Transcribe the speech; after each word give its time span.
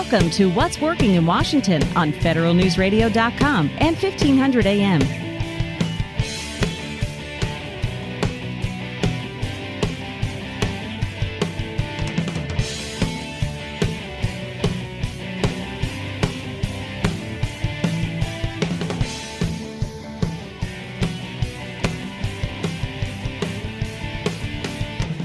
Welcome 0.00 0.30
to 0.30 0.48
What's 0.50 0.80
Working 0.80 1.16
in 1.16 1.26
Washington 1.26 1.82
on 1.96 2.12
federalnewsradio.com 2.12 3.70
and 3.78 3.96
1500 3.96 4.64
AM. 4.64 5.00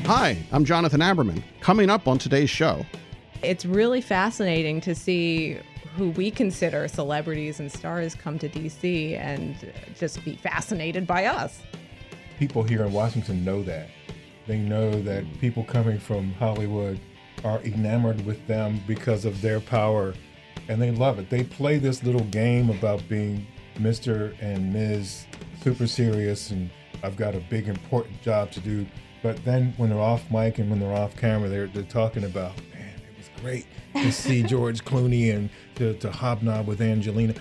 Hi, 0.08 0.36
I'm 0.52 0.66
Jonathan 0.66 1.02
Aberman. 1.02 1.44
Coming 1.60 1.92
up 1.92 2.08
on 2.08 2.18
today's 2.18 2.50
show. 2.50 2.84
It's 3.44 3.66
really 3.66 4.00
fascinating 4.00 4.80
to 4.82 4.96
see 4.96 5.58
who 5.98 6.12
we 6.12 6.32
consider 6.32 6.88
celebrities 6.88 7.60
and 7.60 7.70
stars 7.70 8.16
come 8.16 8.40
to 8.40 8.48
DC 8.48 9.18
and 9.20 9.56
just 10.00 10.24
be 10.24 10.38
fascinated 10.38 11.06
by 11.06 11.26
us. 11.26 11.62
People 12.40 12.64
here 12.64 12.86
in 12.86 12.94
Washington 12.94 13.44
know 13.44 13.62
that. 13.64 13.90
They 14.48 14.58
know 14.58 15.02
that 15.02 15.26
people 15.42 15.66
coming 15.66 16.00
from 16.00 16.32
Hollywood 16.36 17.00
are 17.44 17.60
enamored 17.62 18.26
with 18.26 18.46
them 18.48 18.80
because 18.88 19.26
of 19.26 19.42
their 19.42 19.60
power 19.60 20.14
and 20.70 20.82
they 20.82 20.92
love 20.92 21.20
it. 21.20 21.30
They 21.30 21.44
play 21.44 21.80
this 21.80 22.02
little 22.02 22.24
game 22.26 22.70
about 22.70 23.08
being 23.10 23.46
Mr. 23.78 24.36
and 24.42 24.72
Ms. 24.72 25.26
Super 25.62 25.88
serious 25.88 26.52
and 26.52 26.70
I've 27.04 27.18
got 27.18 27.36
a 27.36 27.42
big 27.50 27.68
important 27.68 28.22
job 28.22 28.52
to 28.52 28.62
do. 28.62 28.86
But 29.22 29.44
then 29.44 29.74
when 29.76 29.90
they're 29.90 30.00
off 30.00 30.24
mic 30.32 30.60
and 30.60 30.70
when 30.70 30.80
they're 30.80 30.96
off 30.96 31.16
camera, 31.18 31.50
they're, 31.50 31.68
they're 31.68 31.84
talking 31.84 32.24
about, 32.24 32.54
great 33.44 33.66
to 33.94 34.10
see 34.12 34.42
George 34.48 34.86
Clooney 34.86 35.36
and 35.36 35.50
to, 35.76 35.94
to 35.96 36.10
hobnob 36.10 36.66
with 36.66 36.80
Angelina. 36.80 37.36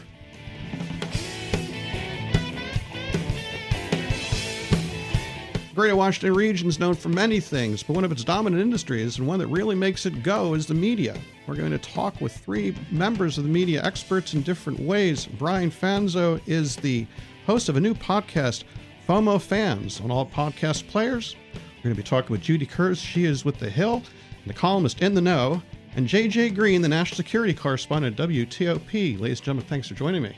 Greater 5.75 5.97
Washington 5.97 6.34
region 6.34 6.69
is 6.69 6.78
known 6.78 6.95
for 6.95 7.08
many 7.08 7.41
things, 7.41 7.83
but 7.83 7.95
one 7.95 8.05
of 8.05 8.12
its 8.12 8.25
dominant 8.25 8.61
industries 8.61 9.19
and 9.19 9.27
one 9.27 9.39
that 9.39 9.47
really 9.47 9.75
makes 9.75 10.05
it 10.05 10.23
go 10.23 10.55
is 10.55 10.67
the 10.67 10.75
media. 10.75 11.17
We're 11.47 11.55
going 11.55 11.70
to 11.70 11.78
talk 11.78 12.20
with 12.20 12.36
three 12.36 12.75
members 12.91 13.39
of 13.39 13.45
the 13.45 13.50
media 13.50 13.83
experts 13.83 14.34
in 14.34 14.42
different 14.42 14.80
ways. 14.80 15.27
Brian 15.27 15.70
Fanzo 15.70 16.41
is 16.47 16.77
the 16.77 17.06
host 17.47 17.69
of 17.70 17.77
a 17.77 17.80
new 17.80 17.95
podcast, 17.95 18.64
FOMO 19.08 19.41
Fans, 19.41 20.00
on 20.00 20.11
all 20.11 20.27
podcast 20.27 20.89
players. 20.89 21.36
We're 21.55 21.84
going 21.84 21.97
to 21.97 22.03
be 22.03 22.06
talking 22.06 22.33
with 22.33 22.42
Judy 22.42 22.67
Kurtz. 22.67 23.00
She 23.00 23.25
is 23.25 23.45
with 23.45 23.58
The 23.58 23.70
Hill, 23.70 24.03
and 24.45 24.47
the 24.47 24.58
columnist 24.58 25.00
In 25.00 25.14
the 25.14 25.23
Know, 25.23 25.62
and 25.97 26.09
JJ 26.09 26.55
Green, 26.55 26.83
the 26.83 26.89
national 26.89 27.17
security 27.17 27.55
correspondent 27.55 28.19
at 28.19 28.29
WTOP. 28.29 29.21
Ladies 29.21 29.39
and 29.39 29.45
gentlemen, 29.45 29.67
thanks 29.67 29.89
for 29.89 29.95
joining 29.95 30.23
me. 30.23 30.35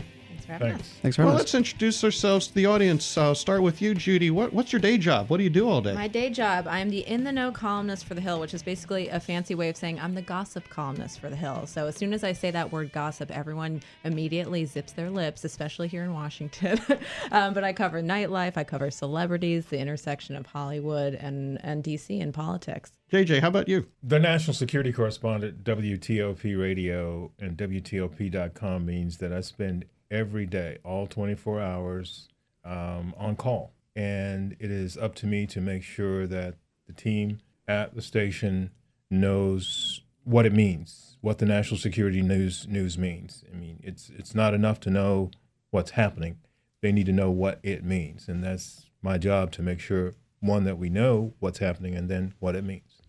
Thanks 0.58 0.62
for 0.62 0.66
having 0.66 0.78
Thanks. 0.78 0.88
us. 0.88 1.00
Thanks 1.02 1.16
for 1.16 1.22
Well, 1.22 1.33
having 1.33 1.38
let's 1.38 1.55
introduce 1.55 2.05
ourselves 2.05 2.47
to 2.48 2.55
the 2.55 2.66
audience. 2.66 3.19
Uh, 3.19 3.34
start 3.34 3.62
with 3.62 3.83
you, 3.83 3.94
Judy. 3.94 4.30
What, 4.30 4.52
what's 4.52 4.72
your 4.72 4.80
day 4.80 4.98
job? 4.98 5.30
What 5.30 5.38
do 5.38 5.44
you 5.44 5.50
do 5.50 5.69
all 5.69 5.80
day? 5.80 5.94
My 5.94 6.08
day 6.08 6.30
job, 6.30 6.66
I'm 6.69 6.91
the 6.91 7.00
in 7.06 7.24
the 7.24 7.33
know 7.33 7.50
columnist 7.52 8.05
for 8.05 8.14
The 8.14 8.20
Hill, 8.20 8.41
which 8.41 8.55
is 8.55 8.62
basically 8.62 9.08
a 9.08 9.20
fancy 9.20 9.55
way 9.55 9.69
of 9.69 9.77
saying 9.77 10.00
I'm 10.00 10.14
the 10.14 10.22
gossip 10.22 10.69
columnist 10.69 11.20
for 11.20 11.30
The 11.30 11.36
Hill. 11.36 11.66
So 11.66 11.86
as 11.86 11.97
soon 11.97 12.12
as 12.12 12.25
I 12.25 12.32
say 12.32 12.50
that 12.50 12.72
word 12.72 12.92
gossip, 12.92 13.30
everyone 13.30 13.82
immediately 14.05 14.64
zips 14.64 14.92
their 14.92 15.10
lips, 15.10 15.44
especially 15.44 15.88
here 15.88 16.05
in 16.05 16.12
Washington. 16.12 16.80
um, 17.32 17.55
but 17.55 17.64
I 17.64 17.72
cover 17.72 18.02
nightlife, 18.02 18.56
I 18.56 18.64
cover 18.64 18.91
celebrities, 18.91 19.66
the 19.66 19.78
intersection 19.78 20.36
of 20.36 20.47
Hollywood 20.47 21.14
and, 21.14 21.58
and 21.64 21.82
DC 21.82 22.22
and 22.22 22.32
politics. 22.32 22.92
JJ, 23.12 23.41
how 23.41 23.48
about 23.48 23.69
you? 23.69 23.86
The 24.02 24.19
national 24.19 24.54
security 24.54 24.92
correspondent, 24.92 25.62
WTOP 25.62 26.60
Radio 26.60 27.32
and 27.38 27.56
WTOP.com 27.56 28.86
means 28.86 29.19
that 29.19 29.32
I 29.32 29.41
spend 29.41 29.84
every 30.14 30.47
day, 30.47 30.78
all 30.84 31.06
24 31.06 31.60
hours, 31.60 32.28
um, 32.64 33.14
on 33.19 33.36
call. 33.36 33.72
And 33.97 34.56
it 34.60 34.70
is 34.70 34.97
up 34.97 35.14
to 35.16 35.26
me 35.26 35.47
to 35.48 35.60
make 35.60 35.82
sure 35.82 36.26
that 36.26 36.54
the 36.86 36.92
team 36.92 37.41
at 37.66 37.94
the 37.94 38.02
station 38.02 38.70
knows 39.10 40.03
what 40.24 40.47
it 40.47 40.53
means, 40.53 41.19
what 41.20 41.38
the 41.38 41.47
national 41.47 41.78
security 41.78 42.22
news 42.22 42.66
news 42.69 42.97
means. 42.97 43.44
I 43.53 43.56
mean, 43.56 43.80
it's 43.82 44.10
it's 44.16 44.34
not 44.34 44.54
enough 44.54 44.80
to 44.80 44.91
know 44.91 45.30
what's 45.70 45.92
happening. 45.92 46.38
They 46.80 46.92
need 46.92 47.06
to 47.06 47.12
know 47.12 47.30
what 47.30 47.60
it 47.62 47.84
means. 47.84 48.28
And 48.28 48.42
that's 48.42 48.86
my 49.03 49.19
job 49.19 49.53
to 49.53 49.62
make 49.62 49.80
sure 49.80 50.14
one 50.41 50.64
that 50.64 50.78
we 50.78 50.88
know 50.88 51.34
what's 51.41 51.58
happening 51.58 51.94
and 51.94 52.08
then 52.08 52.34
what 52.38 52.54
it 52.54 52.64
means. 52.64 53.03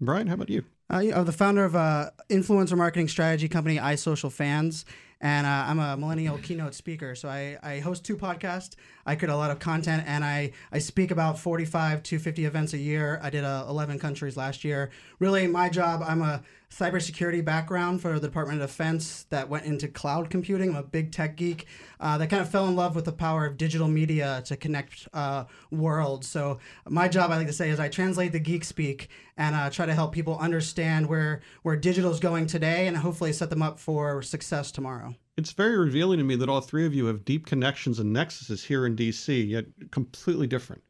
Brian, 0.00 0.26
how 0.26 0.34
about 0.34 0.50
you? 0.50 0.64
Uh, 0.90 1.02
I'm 1.14 1.24
the 1.24 1.32
founder 1.32 1.64
of 1.64 1.74
a 1.74 2.12
influencer 2.30 2.76
marketing 2.76 3.08
strategy 3.08 3.48
company, 3.48 3.76
iSocialFanz, 3.76 4.84
and 5.20 5.46
uh, 5.46 5.64
I'm 5.66 5.78
a 5.78 5.96
millennial 5.96 6.38
keynote 6.38 6.74
speaker. 6.74 7.14
So 7.14 7.28
I, 7.28 7.58
I 7.62 7.80
host 7.80 8.04
two 8.04 8.16
podcasts. 8.16 8.76
I 9.04 9.16
create 9.16 9.32
a 9.32 9.36
lot 9.36 9.50
of 9.50 9.58
content, 9.58 10.04
and 10.06 10.24
I, 10.24 10.52
I 10.70 10.78
speak 10.78 11.10
about 11.10 11.38
45 11.38 12.02
to 12.04 12.18
50 12.18 12.44
events 12.44 12.72
a 12.72 12.78
year. 12.78 13.18
I 13.22 13.30
did 13.30 13.44
uh, 13.44 13.66
11 13.68 13.98
countries 13.98 14.36
last 14.36 14.64
year. 14.64 14.90
Really, 15.18 15.46
my 15.46 15.68
job, 15.68 16.02
I'm 16.06 16.22
a 16.22 16.42
cybersecurity 16.70 17.44
background 17.44 18.00
for 18.00 18.18
the 18.18 18.26
Department 18.26 18.60
of 18.60 18.68
Defense 18.68 19.24
that 19.30 19.48
went 19.48 19.64
into 19.64 19.88
cloud 19.88 20.28
computing. 20.28 20.70
I'm 20.70 20.76
a 20.76 20.82
big 20.82 21.12
tech 21.12 21.36
geek 21.36 21.66
uh, 21.98 22.18
that 22.18 22.28
kind 22.28 22.42
of 22.42 22.50
fell 22.50 22.68
in 22.68 22.76
love 22.76 22.94
with 22.94 23.06
the 23.06 23.12
power 23.12 23.46
of 23.46 23.56
digital 23.56 23.88
media 23.88 24.42
to 24.46 24.56
connect 24.56 25.08
uh, 25.14 25.44
worlds. 25.70 26.28
So 26.28 26.58
my 26.86 27.08
job, 27.08 27.30
I 27.30 27.38
like 27.38 27.46
to 27.46 27.52
say, 27.52 27.70
is 27.70 27.80
I 27.80 27.88
translate 27.88 28.32
the 28.32 28.38
geek 28.38 28.64
speak 28.64 29.08
and 29.36 29.56
uh, 29.56 29.70
try 29.70 29.86
to 29.86 29.94
help 29.94 30.12
people 30.12 30.38
understand 30.38 31.06
where 31.06 31.40
where 31.62 31.76
digital 31.76 32.10
is 32.10 32.20
going 32.20 32.46
today, 32.46 32.86
and 32.86 32.96
hopefully 32.96 33.32
set 33.32 33.50
them 33.50 33.62
up 33.62 33.78
for 33.78 34.20
success 34.22 34.70
tomorrow. 34.70 35.14
It's 35.36 35.52
very 35.52 35.76
revealing 35.76 36.18
to 36.18 36.24
me 36.24 36.36
that 36.36 36.48
all 36.48 36.60
three 36.60 36.84
of 36.84 36.94
you 36.94 37.06
have 37.06 37.24
deep 37.24 37.46
connections 37.46 37.98
and 37.98 38.14
nexuses 38.14 38.64
here 38.64 38.84
in 38.84 38.96
DC, 38.96 39.48
yet 39.48 39.66
completely 39.90 40.46
different. 40.46 40.82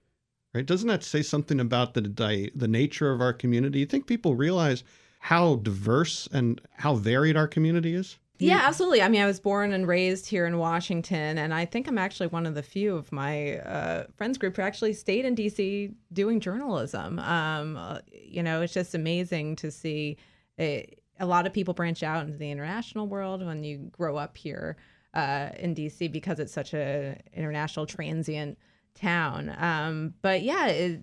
Right? 0.54 0.64
Doesn't 0.64 0.88
that 0.88 1.04
say 1.04 1.22
something 1.22 1.60
about 1.60 1.94
the 1.94 2.50
the 2.54 2.68
nature 2.68 3.12
of 3.12 3.20
our 3.20 3.32
community? 3.32 3.78
You 3.78 3.86
think 3.86 4.06
people 4.06 4.34
realize 4.34 4.82
how 5.18 5.56
diverse 5.56 6.28
and 6.32 6.60
how 6.74 6.94
varied 6.94 7.36
our 7.36 7.48
community 7.48 7.94
is? 7.94 8.18
Yeah, 8.40 8.60
absolutely. 8.62 9.02
I 9.02 9.08
mean, 9.08 9.20
I 9.20 9.26
was 9.26 9.40
born 9.40 9.72
and 9.72 9.86
raised 9.86 10.26
here 10.26 10.46
in 10.46 10.58
Washington, 10.58 11.38
and 11.38 11.52
I 11.52 11.64
think 11.64 11.88
I'm 11.88 11.98
actually 11.98 12.28
one 12.28 12.46
of 12.46 12.54
the 12.54 12.62
few 12.62 12.94
of 12.94 13.10
my 13.10 13.58
uh, 13.58 14.04
friends 14.16 14.38
group 14.38 14.56
who 14.56 14.62
actually 14.62 14.92
stayed 14.92 15.24
in 15.24 15.34
DC 15.34 15.92
doing 16.12 16.38
journalism. 16.38 17.18
Um, 17.18 17.76
uh, 17.76 17.98
you 18.12 18.42
know, 18.44 18.62
it's 18.62 18.72
just 18.72 18.94
amazing 18.94 19.56
to 19.56 19.72
see 19.72 20.18
a, 20.58 20.86
a 21.18 21.26
lot 21.26 21.46
of 21.46 21.52
people 21.52 21.74
branch 21.74 22.04
out 22.04 22.24
into 22.24 22.38
the 22.38 22.50
international 22.50 23.08
world 23.08 23.44
when 23.44 23.64
you 23.64 23.90
grow 23.90 24.16
up 24.16 24.36
here 24.36 24.76
uh, 25.14 25.48
in 25.58 25.74
DC 25.74 26.10
because 26.12 26.38
it's 26.38 26.52
such 26.52 26.74
a 26.74 27.18
international 27.34 27.86
transient 27.86 28.56
town. 28.94 29.54
Um, 29.58 30.14
but 30.22 30.42
yeah, 30.42 30.68
it, 30.68 31.00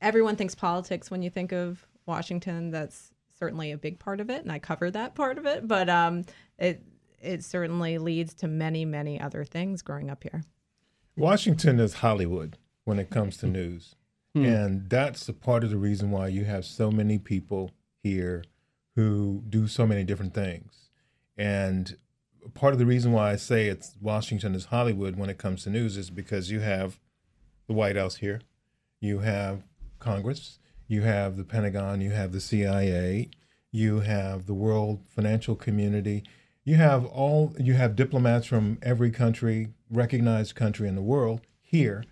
everyone 0.00 0.34
thinks 0.34 0.56
politics 0.56 1.12
when 1.12 1.22
you 1.22 1.30
think 1.30 1.52
of 1.52 1.86
Washington. 2.06 2.72
That's 2.72 3.12
certainly 3.40 3.72
a 3.72 3.78
big 3.78 3.98
part 3.98 4.20
of 4.20 4.30
it, 4.30 4.42
and 4.42 4.52
I 4.52 4.58
cover 4.60 4.90
that 4.90 5.14
part 5.14 5.38
of 5.38 5.46
it. 5.46 5.66
But 5.66 5.88
um, 5.88 6.24
it 6.58 6.84
it 7.20 7.44
certainly 7.44 7.98
leads 7.98 8.34
to 8.34 8.48
many 8.48 8.84
many 8.84 9.20
other 9.20 9.44
things 9.44 9.82
growing 9.82 10.10
up 10.10 10.22
here. 10.22 10.44
Washington 11.16 11.80
is 11.80 11.94
Hollywood 11.94 12.56
when 12.84 12.98
it 12.98 13.10
comes 13.10 13.36
to 13.38 13.46
news. 13.46 13.96
And 14.32 14.88
that's 14.88 15.28
a 15.28 15.32
part 15.32 15.64
of 15.64 15.70
the 15.70 15.76
reason 15.76 16.12
why 16.12 16.28
you 16.28 16.44
have 16.44 16.64
so 16.64 16.90
many 16.90 17.18
people 17.18 17.72
here 18.00 18.44
who 18.94 19.42
do 19.48 19.66
so 19.66 19.86
many 19.86 20.04
different 20.04 20.34
things. 20.34 20.90
And 21.36 21.96
part 22.54 22.72
of 22.72 22.78
the 22.78 22.86
reason 22.86 23.12
why 23.12 23.32
I 23.32 23.36
say 23.36 23.66
it's 23.66 23.96
Washington 24.00 24.54
is 24.54 24.66
Hollywood 24.66 25.16
when 25.16 25.30
it 25.30 25.38
comes 25.38 25.64
to 25.64 25.70
news 25.70 25.96
is 25.96 26.10
because 26.10 26.50
you 26.50 26.60
have 26.60 27.00
the 27.66 27.72
White 27.72 27.96
House 27.96 28.16
here, 28.16 28.40
you 29.00 29.20
have 29.20 29.64
Congress, 29.98 30.58
you 30.86 31.02
have 31.02 31.36
the 31.36 31.44
Pentagon, 31.44 32.00
you 32.00 32.10
have 32.10 32.32
the 32.32 32.40
CIA, 32.40 33.30
you 33.70 34.00
have 34.00 34.46
the 34.46 34.54
world 34.54 35.00
financial 35.08 35.54
community, 35.54 36.24
you 36.64 36.76
have 36.76 37.04
all 37.06 37.54
you 37.58 37.74
have 37.74 37.96
diplomats 37.96 38.46
from 38.46 38.78
every 38.82 39.10
country, 39.10 39.68
recognized 39.90 40.54
country 40.54 40.88
in 40.88 40.94
the 40.94 41.02
world 41.02 41.40
here, 41.60 42.04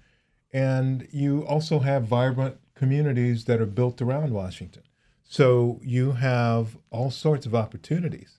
and 0.52 1.06
you 1.12 1.44
also 1.46 1.81
have 1.81 2.05
vibrant 2.05 2.58
communities 2.75 3.44
that 3.44 3.60
are 3.60 3.66
built 3.66 4.00
around 4.00 4.32
Washington. 4.32 4.82
So 5.25 5.81
you 5.82 6.12
have 6.12 6.78
all 6.90 7.10
sorts 7.10 7.44
of 7.44 7.55
opportunities 7.55 8.38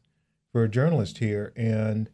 for 0.51 0.63
a 0.63 0.69
journalist 0.69 1.19
here, 1.19 1.53
and 1.55 2.09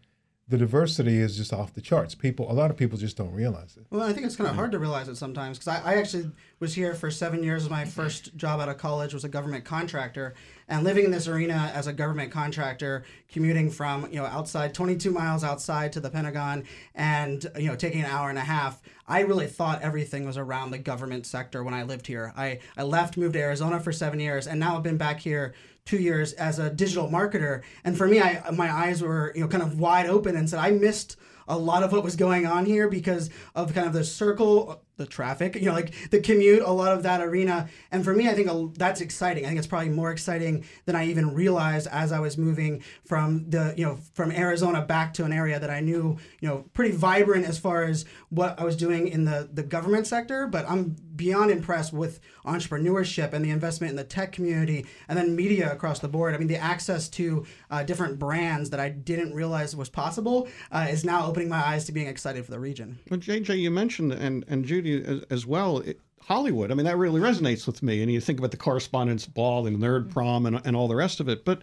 the 0.48 0.58
diversity 0.60 1.18
is 1.18 1.36
just 1.36 1.52
off 1.52 1.74
the 1.74 1.82
charts. 1.82 2.14
People, 2.14 2.52
a 2.52 2.54
lot 2.54 2.70
of 2.70 2.78
people 2.78 3.00
just 3.00 3.18
don't 3.18 3.32
realize 3.32 3.78
it. 3.78 3.86
Well, 3.90 4.04
I 4.04 4.14
think 4.14 4.28
it's 4.28 4.36
kind 4.36 4.48
of 4.48 4.56
hard 4.56 4.72
to 4.74 4.80
realize 4.80 5.08
it 5.08 5.16
sometimes 5.16 5.58
because 5.58 5.82
I, 5.82 5.94
I 5.94 5.96
actually 5.96 6.30
was 6.60 6.76
here 6.76 6.94
for 6.94 7.10
seven 7.10 7.44
years. 7.44 7.68
My 7.68 7.84
first 7.84 8.38
job 8.38 8.60
out 8.60 8.70
of 8.70 8.78
college 8.78 9.12
was 9.12 9.24
a 9.24 9.30
government 9.30 9.66
contractor, 9.66 10.36
And 10.68 10.84
living 10.84 11.06
in 11.06 11.10
this 11.10 11.28
arena 11.28 11.72
as 11.74 11.88
a 11.88 11.94
government 11.94 12.32
contractor, 12.32 13.06
commuting 13.28 13.72
from 13.72 14.06
you 14.12 14.18
know 14.18 14.26
outside 14.26 14.76
22 14.76 15.10
miles 15.10 15.44
outside 15.44 15.92
to 15.94 16.00
the 16.00 16.12
Pentagon, 16.12 16.64
and 16.94 17.44
you 17.58 17.68
know 17.68 17.76
taking 17.76 18.02
an 18.02 18.08
hour 18.08 18.30
and 18.30 18.38
a 18.38 18.42
half, 18.42 18.84
I 19.08 19.22
really 19.22 19.48
thought 19.48 19.82
everything 19.82 20.26
was 20.26 20.38
around 20.38 20.70
the 20.70 20.78
government 20.78 21.26
sector 21.26 21.64
when 21.64 21.74
I 21.74 21.82
lived 21.82 22.06
here. 22.06 22.34
I 22.38 22.60
I 22.78 22.84
left, 22.84 23.18
moved 23.18 23.34
to 23.34 23.40
Arizona 23.40 23.80
for 23.80 23.92
seven 23.92 24.20
years, 24.20 24.46
and 24.46 24.60
now 24.60 24.78
I've 24.78 24.84
been 24.84 24.98
back 24.98 25.22
here 25.22 25.56
two 25.86 25.98
years 25.98 26.34
as 26.34 26.58
a 26.58 26.68
digital 26.72 27.08
marketer. 27.08 27.62
And 27.84 27.96
for 27.96 28.08
me, 28.08 28.20
I 28.20 28.50
my 28.50 28.72
eyes 28.72 29.04
were 29.04 29.32
you 29.36 29.42
know 29.42 29.48
kind 29.48 29.62
of 29.62 29.80
wide 29.80 30.08
open 30.08 30.36
and 30.36 30.50
said 30.50 30.58
I 30.58 30.72
missed 30.72 31.16
a 31.48 31.58
lot 31.58 31.84
of 31.84 31.92
what 31.92 32.04
was 32.04 32.16
going 32.16 32.46
on 32.46 32.66
here 32.66 32.88
because 32.88 33.30
of 33.56 33.74
kind 33.74 33.88
of 33.88 33.94
the 33.94 34.04
circle 34.04 34.82
the 34.98 35.06
traffic, 35.06 35.56
you 35.56 35.66
know, 35.66 35.74
like 35.74 36.10
the 36.10 36.22
commute, 36.22 36.62
a 36.62 36.72
lot 36.72 36.94
of 36.94 37.04
that 37.04 37.22
arena. 37.22 37.68
And 37.92 38.04
for 38.04 38.14
me, 38.14 38.30
I 38.30 38.34
think 38.34 38.78
that's 38.78 39.02
exciting. 39.02 39.44
I 39.44 39.48
think 39.48 39.58
it's 39.58 39.68
probably 39.68 39.90
more 39.90 40.12
exciting 40.12 40.64
than 40.86 40.96
I 40.96 41.08
even 41.08 41.34
realized 41.34 41.88
as 41.92 42.12
I 42.12 42.20
was 42.20 42.38
moving 42.38 42.82
from 43.04 43.50
the, 43.50 43.74
you 43.76 43.86
know, 43.86 44.00
from 44.14 44.32
Arizona 44.32 44.82
back 44.82 45.14
to 45.16 45.26
an 45.26 45.34
area 45.34 45.60
that 45.60 45.70
I 45.70 45.82
knew, 45.82 46.18
you 46.40 46.48
know, 46.48 46.66
pretty 46.74 46.96
vibrant 46.96 47.46
as 47.46 47.60
far 47.60 47.84
as 47.84 48.06
what 48.30 48.58
I 48.60 48.64
was 48.64 48.78
doing 48.78 49.08
in 49.10 49.26
the, 49.26 49.50
the 49.52 49.64
government 49.64 50.08
sector. 50.08 50.48
But 50.48 50.70
I'm 50.70 50.96
beyond 51.16 51.52
impressed 51.52 51.92
with 51.92 52.20
entrepreneurship 52.46 53.34
and 53.34 53.44
the 53.44 53.50
investment 53.50 53.90
in 53.92 53.98
the 53.98 54.04
tech 54.04 54.32
community 54.32 54.86
and 55.10 55.18
then 55.18 55.36
media 55.36 55.72
across 55.72 56.00
the 56.00 56.08
board. 56.08 56.34
I 56.34 56.38
mean, 56.38 56.48
the 56.48 56.58
access 56.58 57.10
to 57.10 57.46
uh, 57.70 57.84
different 57.84 58.18
brands 58.18 58.70
that 58.70 58.80
I 58.80 58.90
didn't 58.90 59.34
realize 59.34 59.76
was 59.76 59.90
possible 59.90 60.48
uh, 60.72 60.88
is 60.90 61.04
now 61.04 61.28
opening 61.36 61.50
my 61.50 61.68
eyes 61.68 61.84
to 61.84 61.92
being 61.92 62.08
excited 62.08 62.46
for 62.46 62.52
the 62.52 62.60
region. 62.60 62.98
Well, 63.10 63.20
JJ, 63.20 63.60
you 63.60 63.70
mentioned, 63.70 64.14
and, 64.14 64.46
and 64.48 64.64
Judy, 64.64 65.04
as, 65.04 65.24
as 65.30 65.46
well. 65.46 65.80
It, 65.80 66.00
Hollywood. 66.22 66.72
I 66.72 66.76
mean, 66.76 66.86
that 66.86 66.98
really 66.98 67.20
resonates 67.20 67.68
with 67.68 67.84
me. 67.84 68.02
And 68.02 68.12
you 68.12 68.22
think 68.22 68.40
about 68.40 68.52
the 68.52 68.58
correspondence 68.58 69.28
ball 69.28 69.68
and 69.68 69.78
nerd 69.78 70.10
prom 70.10 70.46
and, 70.46 70.62
and 70.66 70.76
all 70.76 70.88
the 70.88 70.96
rest 70.96 71.20
of 71.20 71.28
it. 71.28 71.44
But 71.44 71.62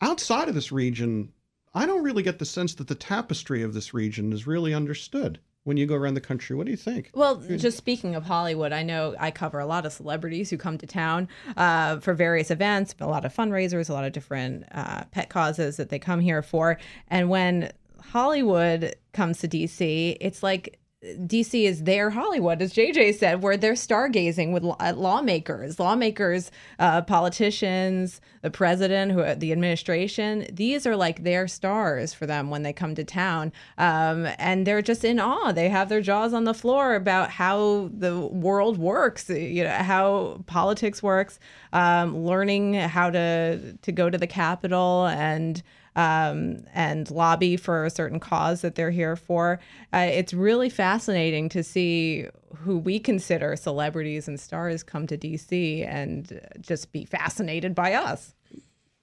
outside 0.00 0.48
of 0.48 0.54
this 0.54 0.70
region, 0.70 1.32
I 1.74 1.86
don't 1.86 2.04
really 2.04 2.22
get 2.22 2.38
the 2.38 2.44
sense 2.44 2.74
that 2.74 2.86
the 2.86 2.94
tapestry 2.94 3.62
of 3.62 3.74
this 3.74 3.92
region 3.94 4.32
is 4.32 4.46
really 4.46 4.72
understood 4.72 5.40
when 5.64 5.76
you 5.76 5.86
go 5.86 5.96
around 5.96 6.14
the 6.14 6.20
country. 6.20 6.54
What 6.54 6.66
do 6.66 6.70
you 6.70 6.76
think? 6.76 7.10
Well, 7.12 7.36
just 7.56 7.76
speaking 7.76 8.14
of 8.14 8.24
Hollywood, 8.24 8.72
I 8.72 8.84
know 8.84 9.16
I 9.18 9.32
cover 9.32 9.58
a 9.58 9.66
lot 9.66 9.84
of 9.84 9.92
celebrities 9.92 10.48
who 10.48 10.58
come 10.58 10.78
to 10.78 10.86
town 10.86 11.28
uh, 11.56 11.98
for 11.98 12.14
various 12.14 12.52
events, 12.52 12.94
a 13.00 13.06
lot 13.08 13.24
of 13.24 13.34
fundraisers, 13.34 13.90
a 13.90 13.94
lot 13.94 14.04
of 14.04 14.12
different 14.12 14.64
uh, 14.70 15.04
pet 15.10 15.28
causes 15.28 15.76
that 15.78 15.88
they 15.88 15.98
come 15.98 16.20
here 16.20 16.40
for. 16.40 16.78
And 17.08 17.28
when 17.28 17.72
Hollywood 18.00 18.96
comes 19.12 19.38
to 19.38 19.48
DC, 19.48 20.16
it's 20.20 20.42
like 20.42 20.78
DC 21.04 21.64
is 21.64 21.84
their 21.84 22.10
Hollywood, 22.10 22.60
as 22.62 22.72
JJ 22.72 23.16
said, 23.16 23.42
where 23.42 23.56
they're 23.56 23.74
stargazing 23.74 24.52
with 24.52 24.62
lawmakers, 24.62 25.78
lawmakers, 25.78 26.50
uh, 26.78 27.02
politicians, 27.02 28.20
the 28.42 28.50
president, 28.50 29.12
who 29.12 29.34
the 29.34 29.52
administration. 29.52 30.46
These 30.52 30.86
are 30.86 30.96
like 30.96 31.22
their 31.22 31.48
stars 31.48 32.14
for 32.14 32.26
them 32.26 32.50
when 32.50 32.62
they 32.62 32.72
come 32.72 32.94
to 32.94 33.04
town, 33.04 33.52
um, 33.78 34.26
and 34.38 34.66
they're 34.66 34.82
just 34.82 35.04
in 35.04 35.20
awe. 35.20 35.52
They 35.52 35.68
have 35.68 35.88
their 35.88 36.00
jaws 36.00 36.32
on 36.32 36.44
the 36.44 36.54
floor 36.54 36.94
about 36.94 37.30
how 37.30 37.90
the 37.92 38.18
world 38.18 38.78
works, 38.78 39.28
you 39.28 39.64
know, 39.64 39.70
how 39.70 40.42
politics 40.46 41.02
works, 41.02 41.38
um, 41.72 42.24
learning 42.24 42.74
how 42.74 43.10
to 43.10 43.76
to 43.76 43.92
go 43.92 44.10
to 44.10 44.18
the 44.18 44.26
Capitol 44.26 45.06
and 45.06 45.62
um, 45.96 46.58
and 46.74 47.10
lobby 47.10 47.56
for 47.56 47.84
a 47.84 47.90
certain 47.90 48.20
cause 48.20 48.60
that 48.60 48.76
they're 48.76 48.90
here 48.90 49.16
for. 49.16 49.58
Uh, 49.92 50.06
it's 50.10 50.32
really 50.32 50.68
fascinating 50.68 51.48
to 51.48 51.64
see 51.64 52.26
who 52.54 52.78
we 52.78 53.00
consider 53.00 53.56
celebrities 53.56 54.28
and 54.28 54.38
stars 54.38 54.82
come 54.82 55.06
to 55.06 55.18
DC 55.18 55.86
and 55.86 56.40
just 56.60 56.92
be 56.92 57.04
fascinated 57.04 57.74
by 57.74 57.94
us. 57.94 58.34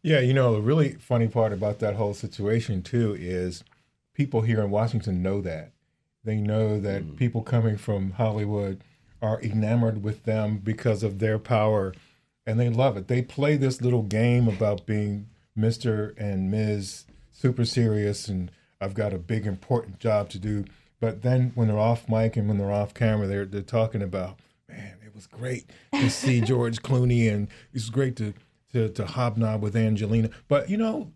Yeah, 0.04 0.19
you 0.19 0.34
know, 0.34 0.54
the 0.54 0.62
really 0.62 0.94
funny 0.94 1.28
part 1.28 1.51
about 1.51 1.80
that 1.80 1.95
whole 1.95 2.13
situation, 2.13 2.81
too, 2.81 3.16
is 3.19 3.63
people 4.13 4.42
here 4.42 4.62
in 4.62 4.69
Washington 4.69 5.22
know 5.22 5.42
that. 5.42 5.72
They 6.24 6.38
know 6.38 6.80
that 6.80 7.04
mm. 7.04 7.18
people 7.18 7.42
coming 7.42 7.78
from 7.78 8.12
Hollywood 8.12 8.84
are 9.22 9.42
enamored 9.42 10.04
with 10.04 10.24
them 10.24 10.57
because 10.57 11.04
of 11.04 11.19
their 11.19 11.39
power 11.39 11.94
and 12.46 12.60
they 12.60 12.69
love 12.69 12.98
it. 12.98 13.07
They 13.07 13.22
play 13.22 13.56
this 13.56 13.81
little 13.81 14.04
game 14.04 14.50
about 14.50 14.86
being 14.86 15.30
Mr. 15.58 16.18
and 16.18 16.50
Ms. 16.50 17.06
Super 17.32 17.66
serious 17.66 18.28
and 18.28 18.52
I've 18.80 18.94
got 18.94 19.14
a 19.14 19.18
big 19.18 19.48
important 19.48 20.00
job 20.00 20.30
to 20.30 20.40
do. 20.40 20.66
But 21.00 21.22
then 21.22 21.52
when 21.56 21.68
they're 21.68 21.80
off 21.80 22.10
mic 22.10 22.38
and 22.38 22.48
when 22.48 22.58
they're 22.58 22.72
off 22.72 22.94
camera, 22.94 23.28
they're 23.28 23.46
they're 23.46 23.62
talking 23.62 24.02
about, 24.02 24.40
man, 24.68 24.98
it 25.06 25.16
was 25.16 25.28
great 25.28 25.70
to 25.94 26.10
see 26.10 26.42
George 26.46 26.82
Clooney 26.82 27.32
and 27.32 27.48
it's 27.74 27.90
great 27.90 28.16
to, 28.18 28.34
to 28.72 28.90
to 28.90 29.06
hobnob 29.06 29.62
with 29.62 29.76
Angelina. 29.76 30.30
But 30.48 30.70
you 30.70 30.78
know, 30.78 31.12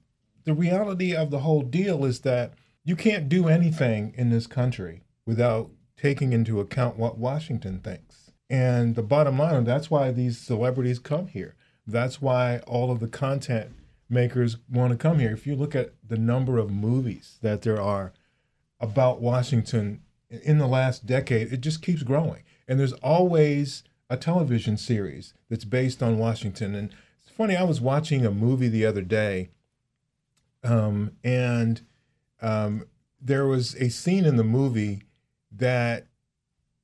the 0.46 0.54
reality 0.54 1.16
of 1.16 1.30
the 1.30 1.40
whole 1.40 1.62
deal 1.62 2.06
is 2.06 2.22
that 2.22 2.54
you 2.84 2.96
can't 2.96 3.28
do 3.28 3.48
anything 3.48 4.14
in 4.16 4.30
this 4.30 4.48
country 4.48 5.04
without 5.26 5.70
taking 5.98 6.32
into 6.32 6.60
account 6.62 6.98
what 6.98 7.18
Washington 7.18 7.80
thinks. 7.80 8.32
And 8.50 8.96
the 8.96 9.04
bottom 9.04 9.38
line, 9.38 9.66
that's 9.66 9.92
why 9.92 10.12
these 10.12 10.38
celebrities 10.38 11.00
come 11.00 11.28
here. 11.28 11.56
That's 11.86 12.22
why 12.22 12.60
all 12.60 12.92
of 12.92 13.02
the 13.02 13.08
content 13.10 13.74
makers 14.10 14.58
want 14.70 14.92
to 14.92 14.98
come 14.98 15.20
here. 15.20 15.32
If 15.32 15.46
you 15.48 15.56
look 15.56 15.76
at 15.76 15.94
the 16.08 16.18
number 16.18 16.58
of 16.58 16.72
movies 16.72 17.38
that 17.42 17.62
there 17.62 17.82
are 17.82 18.14
about 18.80 19.22
Washington 19.22 20.02
in 20.30 20.58
the 20.58 20.68
last 20.68 21.06
decade, 21.06 21.52
it 21.52 21.62
just 21.62 21.82
keeps 21.82 22.04
growing. 22.04 22.44
And 22.68 22.80
there's 22.80 22.94
always 22.94 23.84
a 24.10 24.18
television 24.18 24.78
series 24.78 25.34
that's 25.50 25.66
based 25.66 26.02
on 26.02 26.18
Washington. 26.18 26.76
And 26.76 26.94
it's 27.22 27.36
funny, 27.36 27.56
I 27.56 27.64
was 27.64 27.82
watching 27.82 28.26
a 28.26 28.32
movie 28.32 28.70
the 28.70 28.86
other 28.86 29.02
day, 29.02 29.50
um, 30.64 31.12
and 31.24 31.82
um, 32.42 32.86
there 33.22 33.46
was 33.46 33.76
a 33.76 33.90
scene 33.90 34.26
in 34.26 34.38
the 34.38 34.44
movie 34.44 35.04
that 35.52 36.08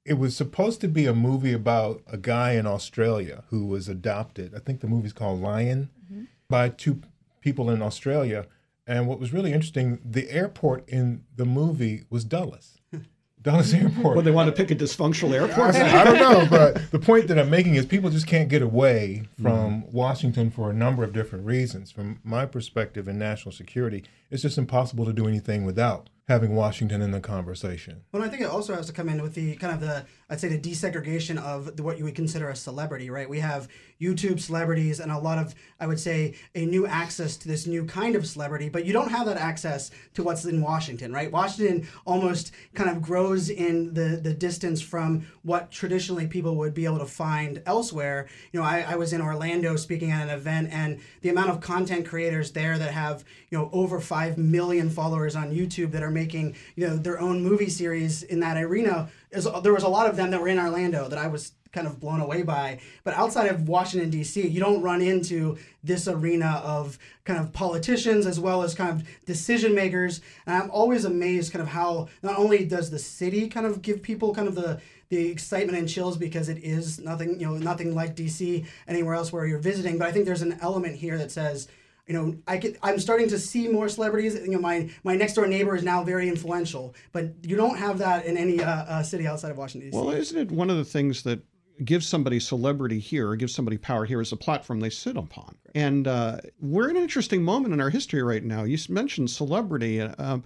it 0.05 0.13
was 0.13 0.35
supposed 0.35 0.81
to 0.81 0.87
be 0.87 1.05
a 1.05 1.13
movie 1.13 1.53
about 1.53 2.01
a 2.07 2.17
guy 2.17 2.53
in 2.53 2.67
Australia 2.67 3.43
who 3.49 3.65
was 3.65 3.87
adopted. 3.87 4.53
I 4.53 4.59
think 4.59 4.81
the 4.81 4.87
movie's 4.87 5.13
called 5.13 5.41
Lion 5.41 5.89
mm-hmm. 6.05 6.23
by 6.49 6.69
two 6.69 7.01
people 7.43 7.69
in 7.69 7.81
Australia. 7.81 8.47
And 8.87 9.07
what 9.07 9.19
was 9.19 9.31
really 9.31 9.53
interesting, 9.53 9.99
the 10.03 10.29
airport 10.31 10.87
in 10.89 11.23
the 11.35 11.45
movie 11.45 12.03
was 12.09 12.23
Dulles. 12.23 12.79
Dulles 13.41 13.73
Airport. 13.73 14.15
Well, 14.15 14.23
they 14.23 14.31
want 14.31 14.47
to 14.47 14.55
pick 14.55 14.71
a 14.71 14.75
dysfunctional 14.75 15.33
airport. 15.39 15.75
I 15.75 16.05
don't 16.05 16.19
know, 16.19 16.47
but 16.49 16.91
the 16.91 16.99
point 16.99 17.27
that 17.27 17.37
I'm 17.37 17.49
making 17.49 17.75
is 17.75 17.85
people 17.85 18.09
just 18.09 18.25
can't 18.25 18.47
get 18.47 18.61
away 18.61 19.23
from 19.41 19.83
mm. 19.83 19.91
Washington 19.91 20.49
for 20.49 20.69
a 20.69 20.73
number 20.73 21.03
of 21.03 21.11
different 21.11 21.45
reasons. 21.45 21.91
From 21.91 22.19
my 22.23 22.45
perspective 22.45 23.07
in 23.07 23.19
national 23.19 23.51
security, 23.51 24.05
it's 24.31 24.41
just 24.41 24.57
impossible 24.57 25.05
to 25.05 25.13
do 25.13 25.27
anything 25.27 25.65
without 25.65 26.09
having 26.29 26.55
Washington 26.55 27.01
in 27.01 27.11
the 27.11 27.19
conversation. 27.19 28.03
Well, 28.13 28.23
I 28.23 28.29
think 28.29 28.41
it 28.41 28.49
also 28.49 28.73
has 28.75 28.87
to 28.87 28.93
come 28.93 29.09
in 29.09 29.21
with 29.21 29.35
the 29.35 29.55
kind 29.57 29.73
of 29.73 29.81
the 29.81 30.05
I'd 30.33 30.39
say 30.39 30.47
the 30.47 30.57
desegregation 30.57 31.37
of 31.37 31.77
the, 31.77 31.83
what 31.83 31.99
you 31.99 32.05
would 32.05 32.15
consider 32.15 32.49
a 32.49 32.55
celebrity, 32.55 33.11
right? 33.11 33.29
We 33.29 33.39
have 33.41 33.67
YouTube 34.01 34.39
celebrities 34.39 34.99
and 34.99 35.11
a 35.11 35.17
lot 35.17 35.37
of 35.37 35.53
I 35.79 35.85
would 35.85 35.99
say 35.99 36.33
a 36.55 36.65
new 36.65 36.87
access 36.87 37.37
to 37.37 37.47
this 37.47 37.67
new 37.67 37.85
kind 37.85 38.15
of 38.15 38.25
celebrity, 38.25 38.67
but 38.67 38.83
you 38.83 38.93
don't 38.93 39.11
have 39.11 39.27
that 39.27 39.37
access 39.37 39.91
to 40.15 40.23
what's 40.23 40.45
in 40.45 40.59
Washington, 40.59 41.13
right? 41.13 41.31
Washington 41.31 41.87
almost 42.05 42.51
kind 42.73 42.89
of 42.89 42.99
grows 42.99 43.51
in 43.51 43.93
the 43.93 44.19
the 44.23 44.33
distance 44.33 44.81
from 44.81 45.27
what 45.43 45.69
traditionally 45.69 46.25
people 46.25 46.55
would 46.55 46.73
be 46.73 46.85
able 46.85 46.97
to 46.99 47.05
find 47.05 47.61
elsewhere. 47.67 48.27
You 48.51 48.59
know, 48.59 48.65
I, 48.65 48.85
I 48.89 48.95
was 48.95 49.13
in 49.13 49.21
Orlando 49.21 49.75
speaking 49.75 50.09
at 50.09 50.23
an 50.23 50.33
event, 50.33 50.69
and 50.71 50.99
the 51.21 51.29
amount 51.29 51.51
of 51.51 51.61
content 51.61 52.07
creators 52.07 52.51
there 52.51 52.79
that 52.79 52.91
have 52.91 53.23
you 53.51 53.57
know 53.57 53.69
over 53.71 53.99
five 53.99 54.39
million 54.39 54.89
followers 54.89 55.35
on 55.35 55.53
YouTube 55.53 55.91
that 55.91 56.01
are 56.01 56.11
making 56.11 56.55
you 56.75 56.87
know 56.87 56.97
their 56.97 57.19
own 57.19 57.43
movie 57.43 57.69
series 57.69 58.23
in 58.23 58.39
that 58.39 58.57
arena. 58.57 59.09
There 59.33 59.73
was 59.73 59.83
a 59.83 59.89
lot 59.89 60.09
of 60.09 60.15
them 60.15 60.31
that 60.31 60.41
were 60.41 60.47
in 60.47 60.59
Orlando 60.59 61.07
that 61.09 61.19
I 61.19 61.27
was 61.27 61.53
kind 61.73 61.87
of 61.87 61.99
blown 61.99 62.21
away 62.21 62.43
by. 62.43 62.79
But 63.03 63.15
outside 63.15 63.47
of 63.47 63.67
Washington 63.67 64.09
D.C., 64.09 64.47
you 64.47 64.59
don't 64.59 64.81
run 64.81 65.01
into 65.01 65.57
this 65.83 66.07
arena 66.07 66.61
of 66.63 66.99
kind 67.25 67.39
of 67.39 67.51
politicians 67.51 68.27
as 68.27 68.39
well 68.39 68.61
as 68.61 68.75
kind 68.75 68.91
of 68.91 69.07
decision 69.25 69.73
makers. 69.75 70.21
And 70.45 70.55
I'm 70.55 70.71
always 70.71 71.03
amazed 71.03 71.51
kind 71.51 71.63
of 71.63 71.67
how 71.67 72.07
not 72.21 72.37
only 72.37 72.63
does 72.63 72.91
the 72.91 72.99
city 72.99 73.49
kind 73.49 73.65
of 73.65 73.81
give 73.81 74.01
people 74.01 74.33
kind 74.33 74.47
of 74.47 74.55
the 74.55 74.79
the 75.09 75.29
excitement 75.29 75.77
and 75.77 75.87
chills 75.87 76.17
because 76.17 76.49
it 76.49 76.57
is 76.63 76.99
nothing 76.99 77.39
you 77.39 77.45
know 77.45 77.55
nothing 77.57 77.93
like 77.93 78.15
DC 78.15 78.65
anywhere 78.87 79.15
else 79.15 79.33
where 79.33 79.45
you're 79.45 79.59
visiting, 79.59 79.97
but 79.97 80.07
I 80.07 80.11
think 80.11 80.25
there's 80.25 80.41
an 80.41 80.57
element 80.61 80.95
here 80.95 81.17
that 81.17 81.31
says 81.31 81.67
you 82.07 82.13
know, 82.13 82.35
I 82.47 82.57
get, 82.57 82.77
I'm 82.83 82.99
starting 82.99 83.29
to 83.29 83.39
see 83.39 83.67
more 83.67 83.87
celebrities. 83.87 84.35
You 84.35 84.51
know, 84.51 84.59
my 84.59 84.89
my 85.03 85.15
next 85.15 85.33
door 85.33 85.47
neighbor 85.47 85.75
is 85.75 85.83
now 85.83 86.03
very 86.03 86.27
influential, 86.27 86.95
but 87.13 87.33
you 87.43 87.55
don't 87.55 87.77
have 87.77 87.97
that 87.99 88.25
in 88.25 88.37
any 88.37 88.61
uh, 88.61 88.69
uh, 88.69 89.03
city 89.03 89.25
outside 89.25 89.51
of 89.51 89.57
Washington 89.57 89.89
D.C. 89.89 89.97
Well, 89.97 90.13
isn't 90.13 90.37
it 90.37 90.51
one 90.51 90.69
of 90.69 90.77
the 90.77 90.83
things 90.83 91.23
that 91.23 91.41
gives 91.83 92.07
somebody 92.07 92.39
celebrity 92.39 92.99
here 92.99 93.29
or 93.29 93.35
gives 93.35 93.55
somebody 93.55 93.77
power 93.77 94.05
here 94.05 94.21
is 94.21 94.31
a 94.31 94.37
platform 94.37 94.81
they 94.81 94.89
sit 94.89 95.15
upon? 95.15 95.55
And 95.75 96.07
uh, 96.07 96.37
we're 96.59 96.89
in 96.89 96.97
an 96.97 97.03
interesting 97.03 97.41
moment 97.41 97.73
in 97.73 97.79
our 97.79 97.89
history 97.89 98.21
right 98.21 98.43
now. 98.43 98.63
You 98.63 98.77
mentioned 98.89 99.29
celebrity. 99.29 100.01
Um, 100.01 100.43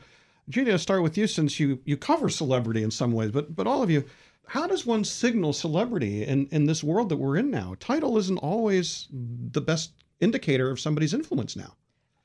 Judy, 0.50 0.72
I'll 0.72 0.78
start 0.78 1.02
with 1.02 1.18
you 1.18 1.26
since 1.26 1.60
you 1.60 1.80
you 1.86 1.98
cover 1.98 2.30
celebrity 2.30 2.84
in 2.84 2.92
some 2.92 3.12
ways, 3.12 3.32
but 3.32 3.56
but 3.56 3.66
all 3.66 3.82
of 3.82 3.90
you 3.90 4.06
how 4.48 4.66
does 4.66 4.86
one 4.86 5.04
signal 5.04 5.52
celebrity 5.52 6.24
in, 6.24 6.48
in 6.52 6.66
this 6.66 6.82
world 6.82 7.10
that 7.10 7.18
we're 7.18 7.36
in 7.36 7.52
now? 7.52 7.76
Title 7.80 8.18
isn't 8.18 8.38
always 8.38 9.08
the 9.12 9.60
best 9.60 9.92
indicator 10.20 10.70
of 10.70 10.80
somebody's 10.80 11.14
influence 11.14 11.56
now. 11.56 11.76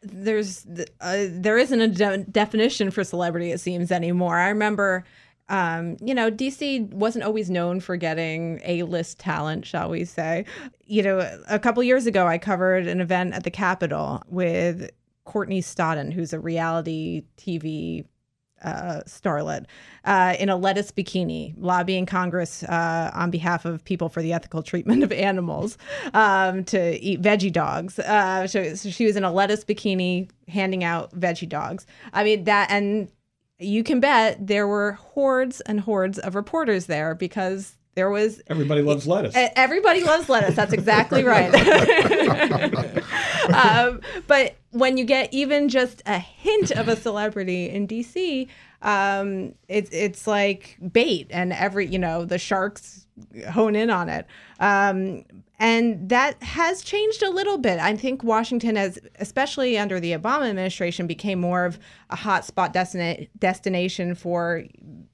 There's 0.02 0.66
uh, 1.00 1.26
there 1.30 1.58
isn't 1.58 1.80
a 1.80 1.88
de- 1.88 2.24
definition 2.24 2.90
for 2.90 3.04
celebrity 3.04 3.52
it 3.52 3.60
seems 3.60 3.92
anymore. 3.92 4.38
I 4.38 4.48
remember 4.48 5.04
um, 5.48 5.96
you 6.00 6.14
know, 6.14 6.30
DC 6.30 6.88
wasn't 6.92 7.24
always 7.24 7.50
known 7.50 7.80
for 7.80 7.96
getting 7.96 8.60
A-list 8.64 9.18
talent, 9.18 9.66
shall 9.66 9.90
we 9.90 10.04
say. 10.04 10.46
You 10.86 11.02
know, 11.02 11.40
a 11.48 11.58
couple 11.58 11.82
years 11.82 12.06
ago 12.06 12.26
I 12.26 12.38
covered 12.38 12.86
an 12.86 13.00
event 13.00 13.34
at 13.34 13.44
the 13.44 13.50
Capitol 13.50 14.22
with 14.28 14.90
Courtney 15.24 15.60
Stodden, 15.60 16.12
who's 16.12 16.32
a 16.32 16.40
reality 16.40 17.24
TV 17.36 18.06
uh, 18.62 19.02
starlet 19.06 19.66
uh, 20.04 20.34
in 20.38 20.48
a 20.48 20.56
lettuce 20.56 20.90
bikini, 20.90 21.54
lobbying 21.58 22.06
Congress 22.06 22.62
uh, 22.64 23.10
on 23.14 23.30
behalf 23.30 23.64
of 23.64 23.84
people 23.84 24.08
for 24.08 24.22
the 24.22 24.32
ethical 24.32 24.62
treatment 24.62 25.02
of 25.02 25.12
animals 25.12 25.78
um, 26.14 26.64
to 26.64 26.98
eat 27.00 27.20
veggie 27.20 27.52
dogs. 27.52 27.98
Uh, 27.98 28.46
so, 28.46 28.74
so, 28.74 28.90
she 28.90 29.06
was 29.06 29.16
in 29.16 29.24
a 29.24 29.32
lettuce 29.32 29.64
bikini 29.64 30.28
handing 30.48 30.84
out 30.84 31.14
veggie 31.18 31.48
dogs. 31.48 31.86
I 32.12 32.24
mean 32.24 32.44
that, 32.44 32.70
and 32.70 33.10
you 33.58 33.84
can 33.84 34.00
bet 34.00 34.44
there 34.44 34.66
were 34.66 34.92
hordes 34.92 35.60
and 35.62 35.80
hordes 35.80 36.18
of 36.18 36.34
reporters 36.34 36.86
there 36.86 37.14
because 37.14 37.76
there 37.94 38.10
was 38.10 38.40
everybody 38.48 38.82
loves 38.82 39.06
lettuce. 39.06 39.34
Everybody 39.36 40.02
loves 40.02 40.28
lettuce. 40.28 40.56
That's 40.56 40.72
exactly 40.72 41.24
right. 41.24 41.52
um, 43.54 44.00
but 44.26 44.56
when 44.72 44.96
you 44.96 45.04
get 45.04 45.32
even 45.32 45.68
just 45.68 46.02
a 46.06 46.18
hint 46.18 46.70
of 46.72 46.88
a 46.88 46.96
celebrity 46.96 47.70
in 47.70 47.86
DC, 47.86 48.48
um, 48.82 49.54
it's 49.68 49.90
it's 49.92 50.26
like 50.26 50.76
bait, 50.92 51.28
and 51.30 51.52
every 51.52 51.86
you 51.86 51.98
know 51.98 52.24
the 52.24 52.38
sharks 52.38 53.06
hone 53.50 53.76
in 53.76 53.90
on 53.90 54.08
it. 54.08 54.26
Um, 54.58 55.24
and 55.58 56.08
that 56.08 56.42
has 56.42 56.82
changed 56.82 57.22
a 57.22 57.30
little 57.30 57.58
bit. 57.58 57.78
I 57.78 57.94
think 57.94 58.24
Washington 58.24 58.74
has, 58.74 58.98
especially 59.20 59.78
under 59.78 60.00
the 60.00 60.12
Obama 60.12 60.48
administration, 60.48 61.06
became 61.06 61.40
more 61.40 61.64
of 61.64 61.78
a 62.10 62.16
hotspot 62.16 62.72
destina- 62.72 63.28
destination 63.38 64.16
for, 64.16 64.64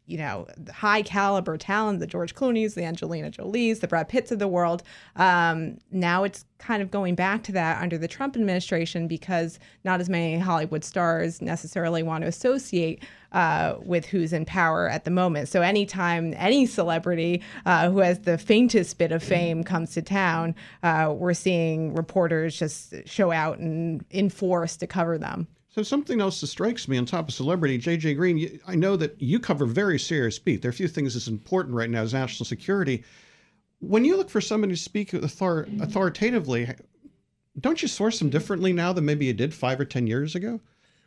you 0.08 0.16
know, 0.16 0.46
high 0.72 1.02
caliber 1.02 1.58
talent, 1.58 2.00
the 2.00 2.06
George 2.06 2.34
Clooney's, 2.34 2.74
the 2.74 2.82
Angelina 2.82 3.30
Jolie's, 3.30 3.80
the 3.80 3.86
Brad 3.86 4.08
Pitts 4.08 4.32
of 4.32 4.38
the 4.38 4.48
world. 4.48 4.82
Um, 5.16 5.76
now 5.90 6.24
it's 6.24 6.46
kind 6.58 6.82
of 6.82 6.90
going 6.90 7.14
back 7.14 7.42
to 7.44 7.52
that 7.52 7.80
under 7.82 7.98
the 7.98 8.08
Trump 8.08 8.34
administration 8.34 9.06
because 9.06 9.58
not 9.84 10.00
as 10.00 10.08
many 10.08 10.38
Hollywood 10.38 10.82
stars 10.82 11.42
necessarily 11.42 12.02
want 12.02 12.22
to 12.22 12.28
associate 12.28 13.04
uh, 13.32 13.74
with 13.82 14.06
who's 14.06 14.32
in 14.32 14.46
power 14.46 14.88
at 14.88 15.04
the 15.04 15.10
moment. 15.10 15.48
So 15.48 15.60
anytime 15.60 16.32
any 16.38 16.64
celebrity 16.64 17.42
uh, 17.66 17.90
who 17.90 17.98
has 17.98 18.20
the 18.20 18.38
faintest 18.38 18.96
bit 18.96 19.12
of 19.12 19.22
fame 19.22 19.62
comes 19.62 19.92
to 19.92 20.02
town, 20.02 20.54
uh, 20.82 21.14
we're 21.14 21.34
seeing 21.34 21.94
reporters 21.94 22.58
just 22.58 22.94
show 23.04 23.30
out 23.30 23.58
and 23.58 24.02
in 24.08 24.30
force 24.30 24.78
to 24.78 24.86
cover 24.86 25.18
them. 25.18 25.48
So 25.78 25.84
something 25.84 26.20
else 26.20 26.40
that 26.40 26.48
strikes 26.48 26.88
me 26.88 26.98
on 26.98 27.06
top 27.06 27.28
of 27.28 27.34
celebrity, 27.34 27.78
JJ 27.78 28.16
Green, 28.16 28.58
I 28.66 28.74
know 28.74 28.96
that 28.96 29.22
you 29.22 29.38
cover 29.38 29.64
very 29.64 29.96
serious 29.96 30.36
beat. 30.36 30.60
There 30.60 30.70
are 30.70 30.70
a 30.70 30.74
few 30.74 30.88
things 30.88 31.14
that's 31.14 31.28
important 31.28 31.76
right 31.76 31.88
now 31.88 32.02
as 32.02 32.12
national 32.12 32.46
security. 32.46 33.04
When 33.78 34.04
you 34.04 34.16
look 34.16 34.28
for 34.28 34.40
somebody 34.40 34.72
to 34.72 34.76
speak 34.76 35.14
author- 35.14 35.68
authoritatively, 35.80 36.74
don't 37.60 37.80
you 37.80 37.86
source 37.86 38.18
them 38.18 38.28
differently 38.28 38.72
now 38.72 38.92
than 38.92 39.04
maybe 39.04 39.26
you 39.26 39.32
did 39.32 39.54
five 39.54 39.78
or 39.78 39.84
ten 39.84 40.08
years 40.08 40.34
ago? 40.34 40.60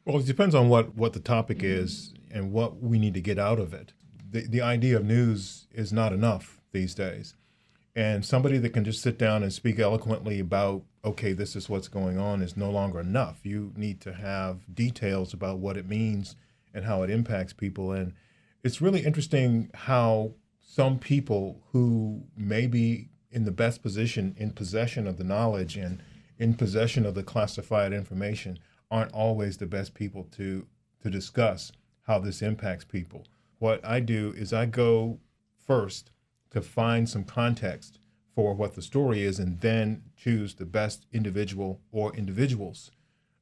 Well, 0.05 0.19
it 0.19 0.25
depends 0.25 0.55
on 0.55 0.69
what, 0.69 0.95
what 0.95 1.11
the 1.11 1.19
topic 1.19 1.63
is 1.63 2.13
and 2.31 2.53
what 2.53 2.81
we 2.81 2.97
need 2.97 3.15
to 3.15 3.21
get 3.21 3.37
out 3.37 3.59
of 3.59 3.73
it. 3.73 3.91
The, 4.29 4.47
the 4.47 4.61
idea 4.61 4.95
of 4.95 5.03
news 5.03 5.67
is 5.73 5.91
not 5.91 6.13
enough 6.13 6.61
these 6.71 6.95
days. 6.95 7.35
And 7.95 8.25
somebody 8.25 8.57
that 8.57 8.69
can 8.69 8.86
just 8.86 9.01
sit 9.01 9.17
down 9.17 9.43
and 9.43 9.51
speak 9.51 9.77
eloquently 9.79 10.39
about, 10.39 10.83
okay, 11.03 11.33
this 11.33 11.55
is 11.55 11.69
what's 11.69 11.89
going 11.89 12.17
on 12.17 12.41
is 12.41 12.55
no 12.55 12.71
longer 12.71 13.00
enough. 13.00 13.39
You 13.43 13.74
need 13.75 14.00
to 14.01 14.13
have 14.13 14.74
details 14.74 15.33
about 15.33 15.60
what 15.60 15.75
it 15.75 15.88
means 15.88 16.36
and 16.74 16.86
how 16.86 17.03
it 17.03 17.10
impacts 17.10 17.51
people. 17.51 17.91
And 17.91 18.13
it's 18.63 18.81
really 18.81 19.01
interesting 19.01 19.69
how 19.74 20.36
some 20.62 21.00
people 21.00 21.62
who 21.71 22.24
may 22.38 22.65
be 22.67 23.10
in 23.29 23.43
the 23.43 23.51
best 23.51 23.81
position, 23.81 24.36
in 24.38 24.51
possession 24.51 25.05
of 25.07 25.17
the 25.17 25.24
knowledge 25.24 25.75
and 25.75 26.01
in 26.38 26.53
possession 26.53 27.05
of 27.05 27.13
the 27.13 27.24
classified 27.24 27.91
information, 27.91 28.57
aren't 28.89 29.13
always 29.13 29.57
the 29.57 29.65
best 29.65 29.93
people 29.93 30.24
to 30.31 30.65
to 31.01 31.10
discuss 31.10 31.71
how 32.03 32.19
this 32.19 32.41
impacts 32.41 32.86
people. 32.86 33.25
What 33.60 33.83
I 33.83 34.00
do 34.00 34.33
is 34.36 34.53
I 34.53 34.65
go 34.65 35.19
first 35.65 36.12
to 36.51 36.62
find 36.62 37.10
some 37.10 37.24
context 37.24 38.00
for 38.36 38.53
what 38.53 38.75
the 38.75 38.81
story 38.81 39.24
is 39.24 39.39
and 39.39 39.60
then 39.62 40.03
choose 40.15 40.55
the 40.55 40.65
best 40.65 41.05
individual 41.12 41.81
or 41.91 42.15
individuals 42.15 42.91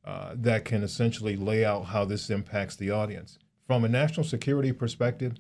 uh, 0.06 0.34
that 0.36 0.66
can 0.66 0.84
essentially 0.84 1.36
lay 1.36 1.63
out 1.63 1.86
how 1.86 2.06
this 2.06 2.30
impacts 2.30 2.75
the 2.75 2.89
audience. 2.89 3.38
From 3.68 3.84
a 3.84 3.89
national 3.89 4.24
security 4.24 4.72
perspective, 4.72 5.36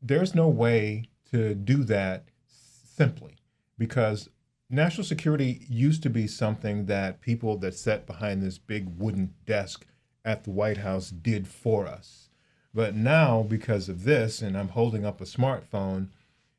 there's 0.00 0.34
no 0.34 0.48
way 0.48 1.04
to 1.30 1.54
do 1.54 1.84
that 1.84 2.24
simply 2.46 3.36
because 3.76 4.28
national 4.70 5.04
security 5.04 5.66
used 5.68 6.02
to 6.02 6.10
be 6.10 6.26
something 6.26 6.86
that 6.86 7.20
people 7.20 7.58
that 7.58 7.74
sat 7.74 8.06
behind 8.06 8.42
this 8.42 8.58
big 8.58 8.98
wooden 8.98 9.34
desk 9.44 9.86
at 10.24 10.44
the 10.44 10.50
White 10.50 10.78
House 10.78 11.10
did 11.10 11.46
for 11.46 11.86
us. 11.86 12.30
But 12.74 12.94
now, 12.94 13.42
because 13.42 13.88
of 13.88 14.04
this, 14.04 14.40
and 14.40 14.56
I'm 14.56 14.68
holding 14.68 15.04
up 15.04 15.20
a 15.20 15.24
smartphone, 15.24 16.08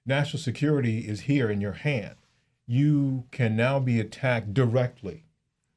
national 0.06 0.42
security 0.42 1.00
is 1.00 1.22
here 1.22 1.50
in 1.50 1.62
your 1.62 1.74
hand. 1.74 2.16
You 2.66 3.26
can 3.32 3.56
now 3.56 3.80
be 3.80 4.00
attacked 4.00 4.54
directly 4.54 5.26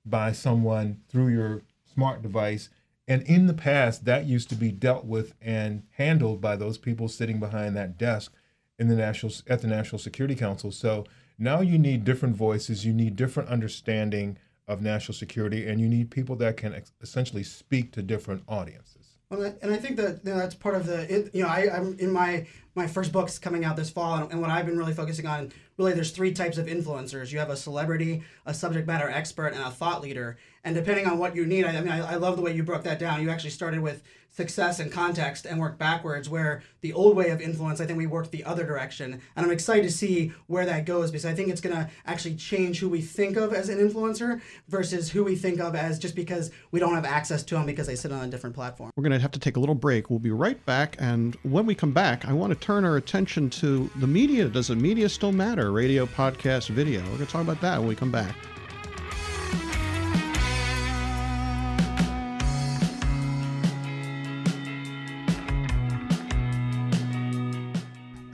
by 0.05 0.33
someone 0.33 1.01
through 1.09 1.29
your 1.29 1.63
smart 1.93 2.23
device. 2.23 2.69
And 3.09 3.23
in 3.23 3.47
the 3.47 3.55
past, 3.55 4.05
that 4.05 4.27
used 4.27 4.49
to 4.51 4.55
be 4.55 4.71
dealt 4.71 5.05
with 5.05 5.35
and 5.41 5.83
handled 5.93 6.41
by 6.41 6.57
those 6.57 6.79
people 6.79 7.09
sitting 7.09 7.41
behind 7.41 7.77
that 7.77 7.99
desk 7.99 8.33
in 8.79 8.89
the 8.89 8.97
national 8.97 9.33
at 9.47 9.61
the 9.61 9.69
National 9.69 9.99
Security 9.99 10.35
Council. 10.35 10.73
So 10.73 11.05
now 11.39 11.61
you 11.61 11.79
need 11.79 12.05
different 12.05 12.37
voices, 12.37 12.85
you 12.85 12.93
need 12.93 13.17
different 13.17 13.49
understanding 13.49 14.39
of 14.67 14.81
national 14.81 15.15
security, 15.15 15.67
and 15.67 15.81
you 15.81 15.89
need 15.89 16.11
people 16.11 16.37
that 16.37 16.57
can 16.57 16.75
ex- 16.75 16.93
essentially 17.01 17.43
speak 17.43 17.93
to 17.93 18.03
different 18.03 18.43
audiences. 18.49 19.02
Well, 19.33 19.55
and 19.63 19.73
I 19.73 19.79
think 19.79 19.97
that 19.97 20.21
you 20.25 20.31
know, 20.31 20.39
that's 20.39 20.55
part 20.55 20.75
of 20.75 20.85
the 20.85 21.31
you 21.33 21.43
know 21.43 21.49
I, 21.49 21.75
I'm 21.75 21.99
in 21.99 22.13
my 22.13 22.47
my 22.75 22.87
first 22.87 23.13
book's 23.13 23.39
coming 23.39 23.65
out 23.65 23.77
this 23.77 23.89
fall, 23.89 24.15
and, 24.17 24.31
and 24.31 24.43
what 24.43 24.51
I've 24.51 24.67
been 24.67 24.77
really 24.77 24.93
focusing 24.93 25.27
on 25.27 25.51
really 25.79 25.95
there's 25.95 26.11
three 26.11 26.35
types 26.35 26.59
of 26.59 26.67
influencers. 26.67 27.33
You 27.33 27.39
have 27.39 27.49
a 27.49 27.57
celebrity, 27.57 28.23
a 28.45 28.53
subject 28.53 28.87
matter 28.87 29.09
expert, 29.09 29.55
and 29.55 29.63
a 29.63 29.71
thought 29.71 30.03
leader. 30.03 30.37
And 30.65 30.75
depending 30.75 31.07
on 31.07 31.17
what 31.17 31.35
you 31.35 31.47
need, 31.47 31.65
I, 31.65 31.79
I 31.79 31.81
mean, 31.81 31.91
I, 31.91 32.13
I 32.13 32.15
love 32.17 32.37
the 32.37 32.43
way 32.43 32.55
you 32.55 32.63
broke 32.63 32.85
that 32.85 32.99
down. 32.99 33.23
You 33.23 33.31
actually 33.31 33.51
started 33.51 33.81
with 33.81 34.03
success 34.33 34.81
and 34.81 34.91
context 34.91 35.47
and 35.47 35.61
work 35.61 35.79
backwards 35.79 36.29
where 36.29 36.63
the 36.81 36.93
old 36.93 37.17
way 37.17 37.31
of 37.31 37.41
influence 37.41 37.81
i 37.81 37.87
think 37.87 37.99
we 37.99 38.07
worked 38.07 38.31
the 38.33 38.45
other 38.45 38.65
direction. 38.65 39.21
And 39.37 39.47
i'm 39.47 39.53
excited 39.53 39.85
to 39.85 39.91
see 39.91 40.33
where 40.47 40.67
that 40.67 40.87
goes 40.87 41.11
because 41.11 41.27
i 41.27 41.35
think 41.35 41.49
it's 41.49 41.61
going 41.61 41.77
to 41.77 41.89
actually 42.07 42.37
change 42.37 42.81
who 42.81 42.89
we 42.89 43.01
think 43.01 43.37
of 43.37 43.53
as 43.53 43.69
an 43.69 43.79
influencer 43.79 44.41
versus 44.69 45.11
who 45.11 45.23
we 45.23 45.37
think 45.37 45.61
of 45.61 45.75
as 45.75 45.99
just 45.99 46.17
because 46.17 46.51
we 46.71 46.81
don't 46.81 46.95
have 46.95 47.05
access 47.05 47.43
to 47.45 47.55
them 47.55 47.67
because 47.67 47.87
they 47.87 47.97
sit 47.97 48.13
on 48.13 48.25
a 48.25 48.31
different 48.31 48.55
platform. 48.55 48.91
We're 48.97 49.03
going 49.03 49.13
to 49.13 49.19
have 49.19 49.31
to 49.33 49.39
take 49.39 49.57
a 49.57 49.61
little 49.61 49.75
break. 49.75 50.11
We'll 50.11 50.19
be 50.19 50.31
right 50.31 50.65
back. 50.67 50.97
And 50.99 51.37
when 51.43 51.67
we 51.67 51.75
come 51.75 51.93
back 51.93 52.25
i 52.27 52.33
want 52.33 52.53
to 52.53 52.59
turn 52.59 52.85
our 52.85 52.97
attention 52.97 53.51
to 53.51 53.91
the 53.97 54.07
media. 54.07 54.49
Does 54.49 54.69
the 54.69 54.77
media 54.77 55.09
still 55.09 55.33
matter? 55.33 55.73
Radio 55.73 56.07
podcast 56.07 56.69
video. 56.69 57.01
We're 57.03 57.17
going 57.17 57.27
to 57.27 57.27
talk 57.27 57.43
about 57.43 57.61
that 57.61 57.79
when 57.79 57.89
we 57.89 57.95
come 57.95 58.11
back 58.11 58.35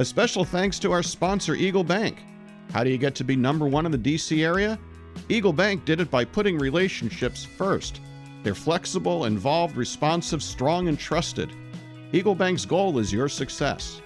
A 0.00 0.04
special 0.04 0.44
thanks 0.44 0.78
to 0.78 0.92
our 0.92 1.02
sponsor, 1.02 1.56
Eagle 1.56 1.82
Bank. 1.82 2.22
How 2.72 2.84
do 2.84 2.90
you 2.90 2.98
get 2.98 3.16
to 3.16 3.24
be 3.24 3.34
number 3.34 3.66
one 3.66 3.84
in 3.84 3.90
the 3.90 3.98
DC 3.98 4.44
area? 4.44 4.78
Eagle 5.28 5.52
Bank 5.52 5.84
did 5.84 5.98
it 5.98 6.08
by 6.08 6.24
putting 6.24 6.56
relationships 6.56 7.44
first. 7.44 8.00
They're 8.44 8.54
flexible, 8.54 9.24
involved, 9.24 9.76
responsive, 9.76 10.40
strong, 10.40 10.86
and 10.86 10.96
trusted. 10.96 11.52
Eagle 12.12 12.36
Bank's 12.36 12.64
goal 12.64 13.00
is 13.00 13.12
your 13.12 13.28
success. 13.28 14.00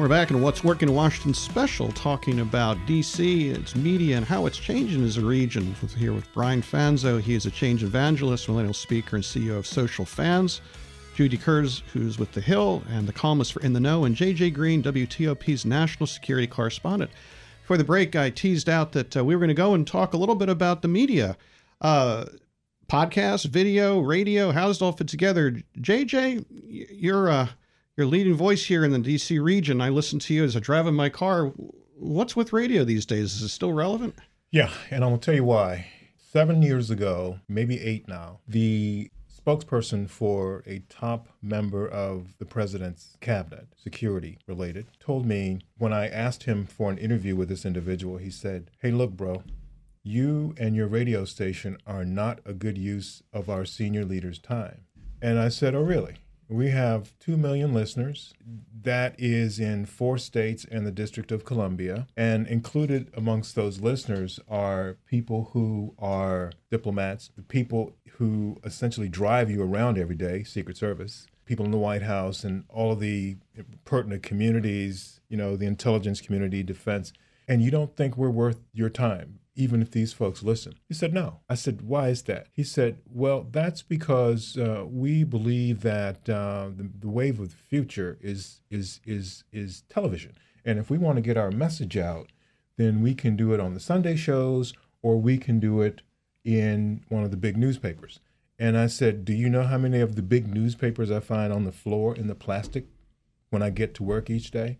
We're 0.00 0.08
back 0.08 0.30
in 0.30 0.40
What's 0.40 0.64
Working 0.64 0.88
in 0.88 0.94
Washington 0.94 1.34
special, 1.34 1.92
talking 1.92 2.40
about 2.40 2.78
DC, 2.86 3.54
its 3.54 3.76
media, 3.76 4.16
and 4.16 4.24
how 4.24 4.46
it's 4.46 4.56
changing 4.56 5.04
as 5.04 5.18
a 5.18 5.20
region. 5.24 5.76
We're 5.82 5.88
here 5.90 6.14
with 6.14 6.32
Brian 6.32 6.62
Fanzo. 6.62 7.20
He 7.20 7.34
is 7.34 7.44
a 7.44 7.50
change 7.50 7.84
evangelist, 7.84 8.48
millennial 8.48 8.72
speaker, 8.72 9.16
and 9.16 9.22
CEO 9.22 9.58
of 9.58 9.66
Social 9.66 10.06
Fans. 10.06 10.62
Judy 11.14 11.36
Kurtz, 11.36 11.82
who's 11.92 12.18
with 12.18 12.32
The 12.32 12.40
Hill 12.40 12.82
and 12.88 13.06
the 13.06 13.12
columnist 13.12 13.52
for 13.52 13.60
In 13.60 13.74
the 13.74 13.78
Know, 13.78 14.06
and 14.06 14.16
JJ 14.16 14.54
Green, 14.54 14.82
WTOP's 14.82 15.66
national 15.66 16.06
security 16.06 16.46
correspondent. 16.46 17.10
For 17.64 17.76
the 17.76 17.84
break, 17.84 18.16
I 18.16 18.30
teased 18.30 18.70
out 18.70 18.92
that 18.92 19.18
uh, 19.18 19.22
we 19.22 19.34
were 19.34 19.40
going 19.40 19.48
to 19.48 19.54
go 19.54 19.74
and 19.74 19.86
talk 19.86 20.14
a 20.14 20.16
little 20.16 20.34
bit 20.34 20.48
about 20.48 20.80
the 20.80 20.88
media. 20.88 21.36
Uh, 21.82 22.24
podcast, 22.88 23.44
video, 23.44 24.00
radio, 24.00 24.50
how 24.50 24.68
does 24.68 24.80
it 24.80 24.82
all 24.82 24.92
fit 24.92 25.08
together? 25.08 25.60
JJ, 25.78 26.46
you're 26.90 27.28
uh, 27.28 27.48
your 28.00 28.06
leading 28.06 28.32
voice 28.34 28.64
here 28.64 28.82
in 28.82 28.92
the 28.92 28.98
DC 28.98 29.42
region. 29.42 29.82
I 29.82 29.90
listen 29.90 30.18
to 30.20 30.32
you 30.32 30.42
as 30.42 30.56
I 30.56 30.60
drive 30.60 30.86
in 30.86 30.94
my 30.94 31.10
car. 31.10 31.52
what's 31.98 32.34
with 32.34 32.50
radio 32.50 32.82
these 32.82 33.04
days? 33.04 33.34
Is 33.34 33.42
it 33.42 33.48
still 33.48 33.74
relevant? 33.74 34.14
Yeah, 34.50 34.70
and 34.90 35.04
I'm 35.04 35.10
gonna 35.10 35.20
tell 35.20 35.34
you 35.34 35.44
why. 35.44 35.86
Seven 36.16 36.62
years 36.62 36.90
ago, 36.90 37.40
maybe 37.46 37.78
eight 37.78 38.08
now, 38.08 38.40
the 38.48 39.10
spokesperson 39.30 40.08
for 40.08 40.62
a 40.64 40.78
top 40.88 41.28
member 41.42 41.86
of 41.86 42.38
the 42.38 42.46
president's 42.46 43.18
cabinet, 43.20 43.66
security 43.76 44.38
related, 44.46 44.86
told 44.98 45.26
me 45.26 45.58
when 45.76 45.92
I 45.92 46.08
asked 46.08 46.44
him 46.44 46.64
for 46.64 46.90
an 46.90 46.96
interview 46.96 47.36
with 47.36 47.50
this 47.50 47.66
individual, 47.66 48.16
he 48.16 48.30
said, 48.30 48.70
Hey, 48.80 48.92
look, 48.92 49.10
bro, 49.10 49.42
you 50.02 50.54
and 50.56 50.74
your 50.74 50.88
radio 50.88 51.26
station 51.26 51.76
are 51.86 52.06
not 52.06 52.40
a 52.46 52.54
good 52.54 52.78
use 52.78 53.22
of 53.30 53.50
our 53.50 53.66
senior 53.66 54.06
leader's 54.06 54.38
time. 54.38 54.86
And 55.20 55.38
I 55.38 55.50
said, 55.50 55.74
Oh, 55.74 55.82
really? 55.82 56.14
We 56.50 56.70
have 56.70 57.16
2 57.20 57.36
million 57.36 57.72
listeners. 57.72 58.34
That 58.82 59.14
is 59.18 59.60
in 59.60 59.86
four 59.86 60.18
states 60.18 60.66
and 60.68 60.84
the 60.84 60.90
District 60.90 61.30
of 61.30 61.44
Columbia. 61.44 62.08
And 62.16 62.48
included 62.48 63.08
amongst 63.16 63.54
those 63.54 63.80
listeners 63.80 64.40
are 64.48 64.96
people 65.06 65.50
who 65.52 65.94
are 65.96 66.50
diplomats, 66.68 67.30
the 67.36 67.42
people 67.42 67.92
who 68.14 68.56
essentially 68.64 69.08
drive 69.08 69.48
you 69.48 69.62
around 69.62 69.96
every 69.96 70.16
day, 70.16 70.42
Secret 70.42 70.76
Service, 70.76 71.28
people 71.44 71.64
in 71.64 71.70
the 71.70 71.78
White 71.78 72.02
House, 72.02 72.42
and 72.42 72.64
all 72.68 72.92
of 72.92 73.00
the 73.00 73.36
pertinent 73.84 74.24
communities, 74.24 75.20
you 75.28 75.36
know, 75.36 75.54
the 75.54 75.66
intelligence 75.66 76.20
community, 76.20 76.64
defense. 76.64 77.12
And 77.46 77.62
you 77.62 77.70
don't 77.70 77.94
think 77.94 78.16
we're 78.16 78.28
worth 78.28 78.58
your 78.72 78.90
time 78.90 79.39
even 79.54 79.82
if 79.82 79.90
these 79.90 80.12
folks 80.12 80.42
listen? 80.42 80.74
He 80.88 80.94
said, 80.94 81.12
no. 81.12 81.40
I 81.48 81.54
said, 81.54 81.82
why 81.82 82.08
is 82.08 82.22
that? 82.22 82.48
He 82.52 82.64
said, 82.64 82.98
well, 83.10 83.46
that's 83.50 83.82
because 83.82 84.56
uh, 84.56 84.84
we 84.88 85.24
believe 85.24 85.80
that 85.82 86.28
uh, 86.28 86.70
the, 86.76 86.90
the 86.98 87.08
wave 87.08 87.40
of 87.40 87.50
the 87.50 87.56
future 87.56 88.18
is, 88.20 88.60
is, 88.70 89.00
is, 89.04 89.44
is 89.52 89.82
television. 89.88 90.32
And 90.64 90.78
if 90.78 90.90
we 90.90 90.98
want 90.98 91.16
to 91.16 91.22
get 91.22 91.36
our 91.36 91.50
message 91.50 91.96
out, 91.96 92.30
then 92.76 93.02
we 93.02 93.14
can 93.14 93.36
do 93.36 93.52
it 93.52 93.60
on 93.60 93.74
the 93.74 93.80
Sunday 93.80 94.16
shows 94.16 94.72
or 95.02 95.20
we 95.20 95.38
can 95.38 95.60
do 95.60 95.80
it 95.80 96.02
in 96.44 97.04
one 97.08 97.24
of 97.24 97.30
the 97.30 97.36
big 97.36 97.56
newspapers. 97.56 98.20
And 98.58 98.76
I 98.76 98.88
said, 98.88 99.24
Do 99.24 99.32
you 99.32 99.48
know 99.48 99.62
how 99.62 99.78
many 99.78 100.00
of 100.00 100.16
the 100.16 100.22
big 100.22 100.46
newspapers 100.52 101.10
I 101.10 101.20
find 101.20 101.52
on 101.52 101.64
the 101.64 101.72
floor 101.72 102.14
in 102.14 102.26
the 102.26 102.34
plastic 102.34 102.86
when 103.48 103.62
I 103.62 103.70
get 103.70 103.94
to 103.94 104.02
work 104.02 104.28
each 104.28 104.50
day? 104.50 104.78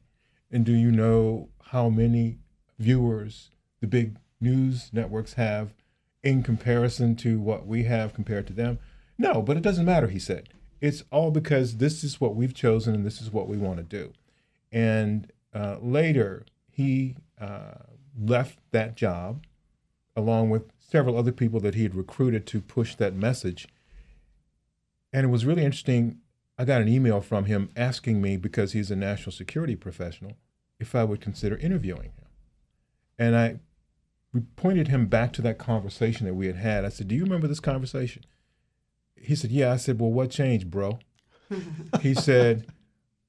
And 0.50 0.64
do 0.64 0.72
you 0.72 0.90
know 0.90 1.48
how 1.66 1.88
many 1.88 2.38
viewers 2.78 3.50
the 3.80 3.86
big 3.86 4.16
news 4.40 4.90
networks 4.92 5.34
have 5.34 5.74
in 6.22 6.42
comparison 6.42 7.16
to 7.16 7.38
what 7.40 7.66
we 7.66 7.84
have 7.84 8.14
compared 8.14 8.46
to 8.48 8.52
them? 8.52 8.78
No, 9.18 9.42
but 9.42 9.56
it 9.56 9.62
doesn't 9.62 9.84
matter, 9.84 10.08
he 10.08 10.18
said. 10.18 10.48
It's 10.80 11.04
all 11.10 11.30
because 11.30 11.76
this 11.76 12.02
is 12.02 12.20
what 12.20 12.34
we've 12.34 12.54
chosen 12.54 12.94
and 12.94 13.04
this 13.04 13.20
is 13.20 13.30
what 13.30 13.48
we 13.48 13.58
want 13.58 13.76
to 13.78 13.82
do. 13.82 14.12
And 14.72 15.30
uh, 15.52 15.76
later, 15.80 16.46
he 16.70 17.16
uh, 17.40 17.74
left 18.18 18.58
that 18.70 18.96
job 18.96 19.44
along 20.16 20.50
with 20.50 20.70
several 20.78 21.16
other 21.16 21.32
people 21.32 21.60
that 21.60 21.74
he 21.74 21.82
had 21.82 21.94
recruited 21.94 22.46
to 22.46 22.60
push 22.60 22.94
that 22.96 23.14
message. 23.14 23.68
And 25.12 25.24
it 25.24 25.28
was 25.30 25.44
really 25.44 25.64
interesting. 25.64 26.18
I 26.58 26.64
got 26.64 26.82
an 26.82 26.88
email 26.88 27.20
from 27.20 27.44
him 27.46 27.70
asking 27.76 28.20
me, 28.20 28.36
because 28.36 28.72
he's 28.72 28.90
a 28.90 28.96
national 28.96 29.32
security 29.32 29.76
professional, 29.76 30.36
if 30.78 30.94
I 30.94 31.04
would 31.04 31.20
consider 31.20 31.56
interviewing 31.56 32.12
him. 32.16 32.26
And 33.18 33.36
I 33.36 33.60
we 34.32 34.40
pointed 34.56 34.88
him 34.88 35.06
back 35.06 35.32
to 35.34 35.42
that 35.42 35.58
conversation 35.58 36.26
that 36.26 36.34
we 36.34 36.46
had 36.46 36.56
had. 36.56 36.84
I 36.84 36.88
said, 36.88 37.08
Do 37.08 37.14
you 37.14 37.24
remember 37.24 37.48
this 37.48 37.60
conversation? 37.60 38.24
He 39.16 39.34
said, 39.34 39.50
Yeah. 39.50 39.72
I 39.72 39.76
said, 39.76 40.00
Well, 40.00 40.10
what 40.10 40.30
changed, 40.30 40.70
bro? 40.70 40.98
he 42.00 42.14
said, 42.14 42.66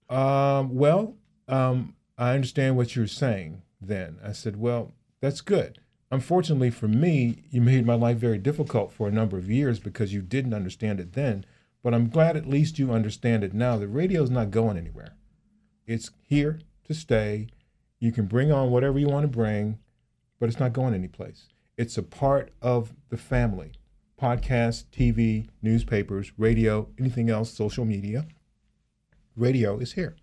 um, 0.10 0.76
Well, 0.76 1.16
um, 1.48 1.96
I 2.18 2.34
understand 2.34 2.78
what 2.78 2.96
you're 2.96 3.08
saying 3.08 3.64
then. 3.82 4.18
I 4.24 4.32
said, 4.34 4.58
Well, 4.58 4.94
that's 5.22 5.42
good. 5.42 5.80
Unfortunately 6.12 6.70
for 6.70 6.88
me, 6.88 7.46
you 7.50 7.62
made 7.62 7.86
my 7.86 7.96
life 7.96 8.18
very 8.18 8.38
difficult 8.38 8.92
for 8.92 9.08
a 9.08 9.12
number 9.12 9.38
of 9.38 9.50
years 9.50 9.80
because 9.80 10.14
you 10.14 10.22
didn't 10.22 10.54
understand 10.54 11.00
it 11.00 11.14
then. 11.14 11.46
But 11.84 11.94
I'm 11.96 12.10
glad 12.10 12.38
at 12.38 12.48
least 12.48 12.78
you 12.78 12.92
understand 12.92 13.44
it 13.44 13.54
now. 13.54 13.78
The 13.78 13.88
radio's 13.88 14.30
not 14.30 14.52
going 14.52 14.78
anywhere. 14.78 15.16
It's 15.88 16.12
here 16.22 16.60
to 16.84 16.94
stay. 16.94 17.48
You 18.00 18.12
can 18.12 18.26
bring 18.26 18.52
on 18.52 18.70
whatever 18.70 19.00
you 19.00 19.08
want 19.08 19.24
to 19.24 19.28
bring 19.28 19.80
but 20.42 20.50
it's 20.50 20.60
not 20.60 20.74
going 20.74 20.96
anyplace. 20.96 21.50
It's 21.78 22.00
a 22.00 22.04
part 22.04 22.52
of 22.64 22.96
the 23.10 23.18
family. 23.18 23.74
Podcasts, 24.20 24.86
TV, 24.92 25.48
newspapers, 25.62 26.32
radio, 26.36 26.90
anything 27.00 27.30
else, 27.30 27.54
social 27.54 27.86
media. 27.86 28.26
Radio 29.36 29.78
is 29.78 29.94
here. 29.94 30.16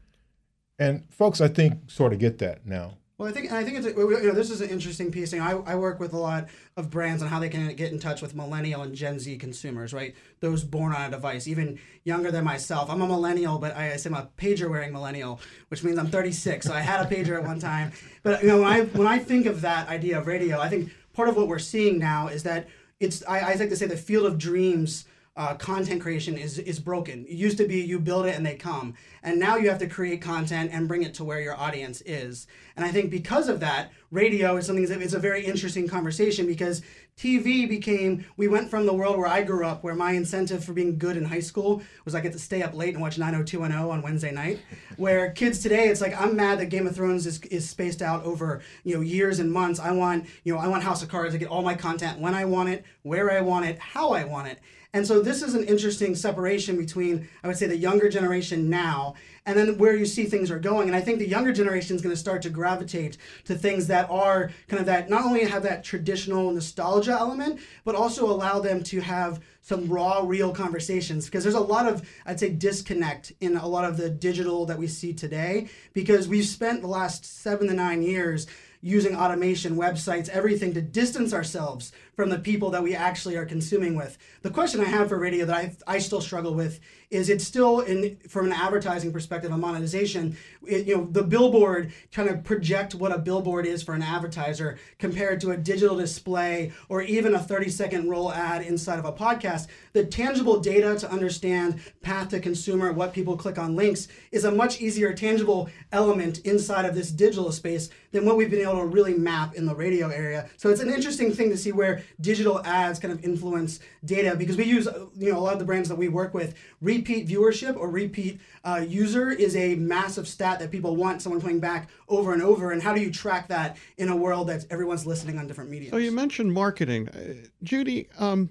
And 0.76 1.04
folks, 1.08 1.40
I 1.40 1.46
think, 1.46 1.88
sort 1.88 2.12
of 2.12 2.18
get 2.18 2.38
that 2.38 2.66
now. 2.66 2.98
Well, 3.18 3.28
I 3.28 3.32
think 3.32 3.50
I 3.50 3.64
think 3.64 3.78
it's 3.78 3.86
you 3.88 4.22
know 4.22 4.32
this 4.32 4.48
is 4.48 4.60
an 4.60 4.70
interesting 4.70 5.10
piece. 5.10 5.34
I, 5.34 5.50
I 5.50 5.74
work 5.74 5.98
with 5.98 6.12
a 6.12 6.16
lot 6.16 6.46
of 6.76 6.88
brands 6.88 7.20
on 7.20 7.28
how 7.28 7.40
they 7.40 7.48
can 7.48 7.74
get 7.74 7.90
in 7.90 7.98
touch 7.98 8.22
with 8.22 8.32
millennial 8.32 8.82
and 8.82 8.94
Gen 8.94 9.18
Z 9.18 9.36
consumers, 9.38 9.92
right? 9.92 10.14
Those 10.38 10.62
born 10.62 10.92
on 10.92 11.02
a 11.02 11.10
device, 11.10 11.48
even 11.48 11.80
younger 12.04 12.30
than 12.30 12.44
myself. 12.44 12.88
I'm 12.88 13.02
a 13.02 13.08
millennial, 13.08 13.58
but 13.58 13.76
I, 13.76 13.92
I 13.94 13.96
say 13.96 14.08
I'm 14.08 14.14
a 14.14 14.28
pager 14.38 14.70
wearing 14.70 14.92
millennial, 14.92 15.40
which 15.66 15.82
means 15.82 15.98
I'm 15.98 16.06
36. 16.06 16.64
So 16.64 16.72
I 16.72 16.78
had 16.78 17.04
a 17.04 17.12
pager 17.12 17.36
at 17.36 17.42
one 17.42 17.58
time. 17.58 17.90
But 18.22 18.40
you 18.42 18.50
know, 18.50 18.58
when 18.58 18.68
I 18.68 18.82
when 18.82 19.08
I 19.08 19.18
think 19.18 19.46
of 19.46 19.62
that 19.62 19.88
idea 19.88 20.16
of 20.16 20.28
radio, 20.28 20.60
I 20.60 20.68
think 20.68 20.92
part 21.12 21.28
of 21.28 21.36
what 21.36 21.48
we're 21.48 21.58
seeing 21.58 21.98
now 21.98 22.28
is 22.28 22.44
that 22.44 22.68
it's 23.00 23.24
I, 23.26 23.40
I 23.40 23.54
like 23.54 23.70
to 23.70 23.76
say 23.76 23.86
the 23.86 23.96
field 23.96 24.26
of 24.26 24.38
dreams 24.38 25.06
uh, 25.38 25.54
content 25.54 26.02
creation 26.02 26.36
is 26.36 26.58
is 26.58 26.80
broken. 26.80 27.24
It 27.24 27.36
used 27.36 27.58
to 27.58 27.66
be 27.66 27.80
you 27.80 28.00
build 28.00 28.26
it 28.26 28.34
and 28.34 28.44
they 28.44 28.56
come, 28.56 28.94
and 29.22 29.38
now 29.38 29.56
you 29.56 29.68
have 29.68 29.78
to 29.78 29.86
create 29.86 30.20
content 30.20 30.70
and 30.74 30.88
bring 30.88 31.04
it 31.04 31.14
to 31.14 31.24
where 31.24 31.40
your 31.40 31.56
audience 31.56 32.02
is. 32.04 32.48
And 32.76 32.84
I 32.84 32.90
think 32.90 33.10
because 33.10 33.48
of 33.48 33.60
that, 33.60 33.92
radio 34.10 34.56
is 34.56 34.66
something 34.66 34.84
that 34.86 35.00
it's 35.00 35.14
a 35.14 35.18
very 35.18 35.44
interesting 35.44 35.86
conversation 35.86 36.46
because 36.46 36.82
TV 37.16 37.68
became 37.68 38.24
we 38.36 38.48
went 38.48 38.68
from 38.68 38.84
the 38.84 38.92
world 38.92 39.16
where 39.16 39.28
I 39.28 39.42
grew 39.42 39.64
up, 39.64 39.84
where 39.84 39.94
my 39.94 40.12
incentive 40.12 40.64
for 40.64 40.72
being 40.72 40.98
good 40.98 41.16
in 41.16 41.24
high 41.24 41.40
school 41.40 41.82
was 42.04 42.16
I 42.16 42.20
get 42.20 42.32
to 42.32 42.38
stay 42.40 42.62
up 42.62 42.74
late 42.74 42.94
and 42.94 43.02
watch 43.02 43.16
90210 43.16 43.90
on 43.90 44.02
Wednesday 44.02 44.32
night. 44.32 44.60
Where 44.96 45.30
kids 45.30 45.60
today, 45.60 45.88
it's 45.88 46.00
like 46.00 46.20
I'm 46.20 46.34
mad 46.34 46.58
that 46.58 46.66
Game 46.66 46.88
of 46.88 46.96
Thrones 46.96 47.26
is, 47.26 47.40
is 47.42 47.68
spaced 47.68 48.02
out 48.02 48.24
over 48.24 48.60
you 48.82 48.96
know 48.96 49.00
years 49.00 49.38
and 49.38 49.52
months. 49.52 49.78
I 49.78 49.92
want 49.92 50.26
you 50.42 50.52
know 50.52 50.58
I 50.58 50.66
want 50.66 50.82
House 50.82 51.02
of 51.02 51.08
Cards 51.08 51.32
I 51.32 51.38
get 51.38 51.48
all 51.48 51.62
my 51.62 51.74
content 51.74 52.18
when 52.18 52.34
I 52.34 52.44
want 52.44 52.70
it, 52.70 52.84
where 53.02 53.30
I 53.30 53.40
want 53.40 53.66
it, 53.66 53.78
how 53.78 54.10
I 54.10 54.24
want 54.24 54.48
it. 54.48 54.58
And 54.94 55.06
so 55.06 55.20
this 55.20 55.42
is 55.42 55.54
an 55.54 55.64
interesting 55.64 56.14
separation 56.14 56.78
between, 56.78 57.28
I 57.44 57.48
would 57.48 57.58
say, 57.58 57.66
the 57.66 57.76
younger 57.76 58.08
generation 58.08 58.70
now 58.70 59.14
and 59.44 59.58
then 59.58 59.78
where 59.78 59.94
you 59.94 60.06
see 60.06 60.24
things 60.24 60.50
are 60.50 60.58
going. 60.58 60.88
And 60.88 60.96
I 60.96 61.00
think 61.00 61.18
the 61.18 61.28
younger 61.28 61.52
generation 61.52 61.94
is 61.94 62.02
going 62.02 62.14
to 62.14 62.20
start 62.20 62.42
to 62.42 62.50
gravitate 62.50 63.18
to 63.44 63.54
things 63.54 63.86
that 63.88 64.08
are 64.10 64.50
kind 64.66 64.80
of 64.80 64.86
that, 64.86 65.10
not 65.10 65.24
only 65.24 65.44
have 65.44 65.62
that 65.64 65.84
traditional 65.84 66.50
nostalgia 66.50 67.12
element, 67.12 67.60
but 67.84 67.94
also 67.94 68.26
allow 68.26 68.60
them 68.60 68.82
to 68.84 69.00
have 69.00 69.40
some 69.60 69.88
raw, 69.88 70.22
real 70.24 70.52
conversations. 70.52 71.26
Because 71.26 71.44
there's 71.44 71.54
a 71.54 71.60
lot 71.60 71.86
of, 71.86 72.08
I'd 72.24 72.40
say, 72.40 72.50
disconnect 72.50 73.32
in 73.40 73.56
a 73.56 73.66
lot 73.66 73.84
of 73.84 73.98
the 73.98 74.08
digital 74.08 74.64
that 74.66 74.78
we 74.78 74.86
see 74.86 75.12
today, 75.12 75.68
because 75.92 76.28
we've 76.28 76.46
spent 76.46 76.80
the 76.80 76.88
last 76.88 77.24
seven 77.24 77.68
to 77.68 77.74
nine 77.74 78.02
years 78.02 78.46
using 78.80 79.16
automation, 79.16 79.76
websites, 79.76 80.28
everything 80.28 80.72
to 80.72 80.80
distance 80.80 81.32
ourselves 81.32 81.92
from 82.18 82.30
the 82.30 82.38
people 82.40 82.68
that 82.70 82.82
we 82.82 82.96
actually 82.96 83.36
are 83.36 83.46
consuming 83.46 83.94
with. 83.94 84.18
The 84.42 84.50
question 84.50 84.80
I 84.80 84.86
have 84.86 85.08
for 85.08 85.20
radio 85.20 85.46
that 85.46 85.54
I, 85.54 85.76
I 85.86 85.98
still 86.00 86.20
struggle 86.20 86.52
with 86.52 86.80
is 87.10 87.30
it's 87.30 87.44
still 87.44 87.80
in 87.80 88.18
from 88.28 88.46
an 88.46 88.52
advertising 88.52 89.12
perspective 89.12 89.52
of 89.52 89.58
monetization. 89.60 90.36
It, 90.66 90.88
you 90.88 90.96
know 90.96 91.06
the 91.06 91.22
billboard 91.22 91.92
kind 92.10 92.28
of 92.28 92.42
project 92.42 92.96
what 92.96 93.12
a 93.12 93.18
billboard 93.18 93.66
is 93.66 93.84
for 93.84 93.94
an 93.94 94.02
advertiser 94.02 94.78
compared 94.98 95.40
to 95.42 95.52
a 95.52 95.56
digital 95.56 95.96
display 95.96 96.72
or 96.88 97.02
even 97.02 97.36
a 97.36 97.38
30 97.38 97.70
second 97.70 98.10
roll 98.10 98.32
ad 98.32 98.62
inside 98.62 98.98
of 98.98 99.04
a 99.04 99.12
podcast. 99.12 99.68
The 99.92 100.04
tangible 100.04 100.58
data 100.58 100.96
to 100.98 101.10
understand 101.10 101.80
path 102.02 102.30
to 102.30 102.40
consumer 102.40 102.92
what 102.92 103.12
people 103.12 103.36
click 103.36 103.58
on 103.58 103.76
links 103.76 104.08
is 104.32 104.44
a 104.44 104.50
much 104.50 104.80
easier 104.80 105.14
tangible 105.14 105.70
element 105.92 106.40
inside 106.40 106.84
of 106.84 106.96
this 106.96 107.12
digital 107.12 107.52
space 107.52 107.90
than 108.10 108.24
what 108.24 108.36
we've 108.36 108.50
been 108.50 108.60
able 108.60 108.80
to 108.80 108.86
really 108.86 109.14
map 109.14 109.54
in 109.54 109.66
the 109.66 109.74
radio 109.74 110.08
area. 110.08 110.48
So 110.56 110.68
it's 110.68 110.80
an 110.80 110.90
interesting 110.92 111.32
thing 111.32 111.50
to 111.50 111.56
see 111.56 111.72
where 111.72 112.02
digital 112.20 112.64
ads 112.64 112.98
kind 112.98 113.12
of 113.12 113.24
influence 113.24 113.80
data 114.04 114.34
because 114.36 114.56
we 114.56 114.64
use 114.64 114.88
you 115.16 115.32
know 115.32 115.38
a 115.38 115.40
lot 115.40 115.52
of 115.52 115.58
the 115.58 115.64
brands 115.64 115.88
that 115.88 115.96
we 115.96 116.08
work 116.08 116.34
with 116.34 116.54
repeat 116.80 117.26
viewership 117.28 117.76
or 117.76 117.90
repeat 117.90 118.40
uh, 118.64 118.84
user 118.86 119.30
is 119.30 119.56
a 119.56 119.74
massive 119.76 120.28
stat 120.28 120.58
that 120.58 120.70
people 120.70 120.96
want 120.96 121.22
someone 121.22 121.40
coming 121.40 121.60
back 121.60 121.88
over 122.08 122.32
and 122.32 122.42
over. 122.42 122.72
And 122.72 122.82
how 122.82 122.94
do 122.94 123.00
you 123.00 123.10
track 123.10 123.48
that 123.48 123.76
in 123.96 124.08
a 124.08 124.16
world 124.16 124.48
that 124.48 124.64
everyone's 124.70 125.06
listening 125.06 125.38
on 125.38 125.46
different 125.46 125.70
media? 125.70 125.90
So 125.90 125.96
you 125.96 126.12
mentioned 126.12 126.52
marketing, 126.52 127.08
uh, 127.08 127.34
Judy. 127.62 128.08
Um, 128.18 128.50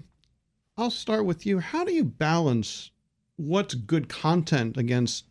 I'll 0.76 0.90
start 0.90 1.24
with 1.24 1.44
you. 1.44 1.58
How 1.58 1.84
do 1.84 1.92
you 1.92 2.04
balance 2.04 2.90
what's 3.36 3.74
good 3.74 4.08
content 4.08 4.76
against 4.76 5.24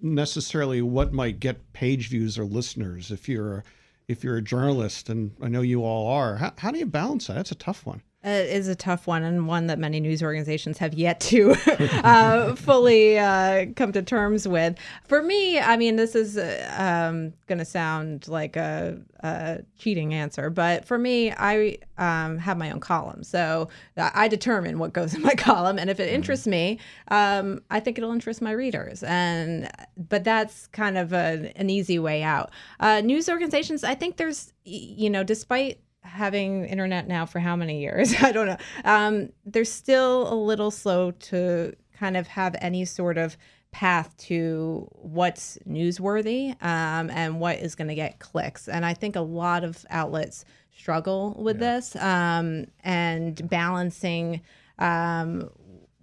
necessarily 0.00 0.82
what 0.82 1.12
might 1.12 1.40
get 1.40 1.72
page 1.72 2.08
views 2.08 2.38
or 2.38 2.44
listeners? 2.44 3.10
If 3.10 3.28
you're 3.28 3.64
if 4.08 4.22
you're 4.22 4.36
a 4.36 4.42
journalist, 4.42 5.08
and 5.08 5.32
I 5.42 5.48
know 5.48 5.62
you 5.62 5.84
all 5.84 6.06
are, 6.08 6.36
how, 6.36 6.52
how 6.58 6.70
do 6.70 6.78
you 6.78 6.86
balance 6.86 7.26
that? 7.26 7.34
That's 7.34 7.52
a 7.52 7.56
tough 7.56 7.84
one. 7.84 8.02
It 8.26 8.50
is 8.50 8.66
a 8.66 8.74
tough 8.74 9.06
one 9.06 9.22
and 9.22 9.46
one 9.46 9.68
that 9.68 9.78
many 9.78 10.00
news 10.00 10.20
organizations 10.20 10.78
have 10.78 10.94
yet 10.94 11.20
to 11.20 11.54
uh, 12.02 12.56
fully 12.56 13.20
uh, 13.20 13.66
come 13.76 13.92
to 13.92 14.02
terms 14.02 14.48
with. 14.48 14.76
For 15.04 15.22
me, 15.22 15.60
I 15.60 15.76
mean, 15.76 15.94
this 15.94 16.16
is 16.16 16.36
uh, 16.36 16.74
um, 16.76 17.34
going 17.46 17.60
to 17.60 17.64
sound 17.64 18.26
like 18.26 18.56
a, 18.56 19.00
a, 19.20 19.60
cheating 19.78 20.12
answer, 20.12 20.50
but 20.50 20.84
for 20.84 20.98
me, 20.98 21.30
I 21.30 21.78
um, 21.98 22.38
have 22.38 22.58
my 22.58 22.72
own 22.72 22.80
column. 22.80 23.22
So 23.22 23.68
I 23.96 24.26
determine 24.26 24.80
what 24.80 24.92
goes 24.92 25.14
in 25.14 25.22
my 25.22 25.34
column. 25.36 25.78
And 25.78 25.88
if 25.88 26.00
it 26.00 26.12
interests 26.12 26.48
me, 26.48 26.80
um, 27.08 27.62
I 27.70 27.78
think 27.78 27.96
it'll 27.96 28.10
interest 28.10 28.42
my 28.42 28.50
readers. 28.50 29.04
And 29.04 29.70
But 29.96 30.24
that's 30.24 30.66
kind 30.68 30.98
of 30.98 31.12
a, 31.12 31.52
an 31.54 31.70
easy 31.70 32.00
way 32.00 32.24
out. 32.24 32.50
Uh, 32.80 33.02
news 33.02 33.28
organizations, 33.28 33.84
I 33.84 33.94
think 33.94 34.16
there's, 34.16 34.52
you 34.64 35.10
know, 35.10 35.22
despite 35.22 35.78
having 36.06 36.64
internet 36.64 37.06
now 37.06 37.26
for 37.26 37.38
how 37.38 37.56
many 37.56 37.80
years? 37.80 38.14
I 38.22 38.32
don't 38.32 38.46
know. 38.46 38.56
Um, 38.84 39.30
they're 39.44 39.64
still 39.64 40.32
a 40.32 40.34
little 40.34 40.70
slow 40.70 41.10
to 41.10 41.74
kind 41.98 42.16
of 42.16 42.26
have 42.28 42.56
any 42.60 42.84
sort 42.84 43.18
of 43.18 43.36
path 43.72 44.16
to 44.16 44.88
what's 44.92 45.58
newsworthy 45.68 46.50
um, 46.62 47.10
and 47.10 47.40
what 47.40 47.58
is 47.58 47.74
going 47.74 47.88
to 47.88 47.94
get 47.94 48.18
clicks. 48.18 48.68
And 48.68 48.86
I 48.86 48.94
think 48.94 49.16
a 49.16 49.20
lot 49.20 49.64
of 49.64 49.84
outlets 49.90 50.44
struggle 50.74 51.36
with 51.38 51.60
yeah. 51.60 51.74
this 51.76 51.96
um, 51.96 52.66
and 52.84 53.48
balancing 53.48 54.40
um, 54.78 55.50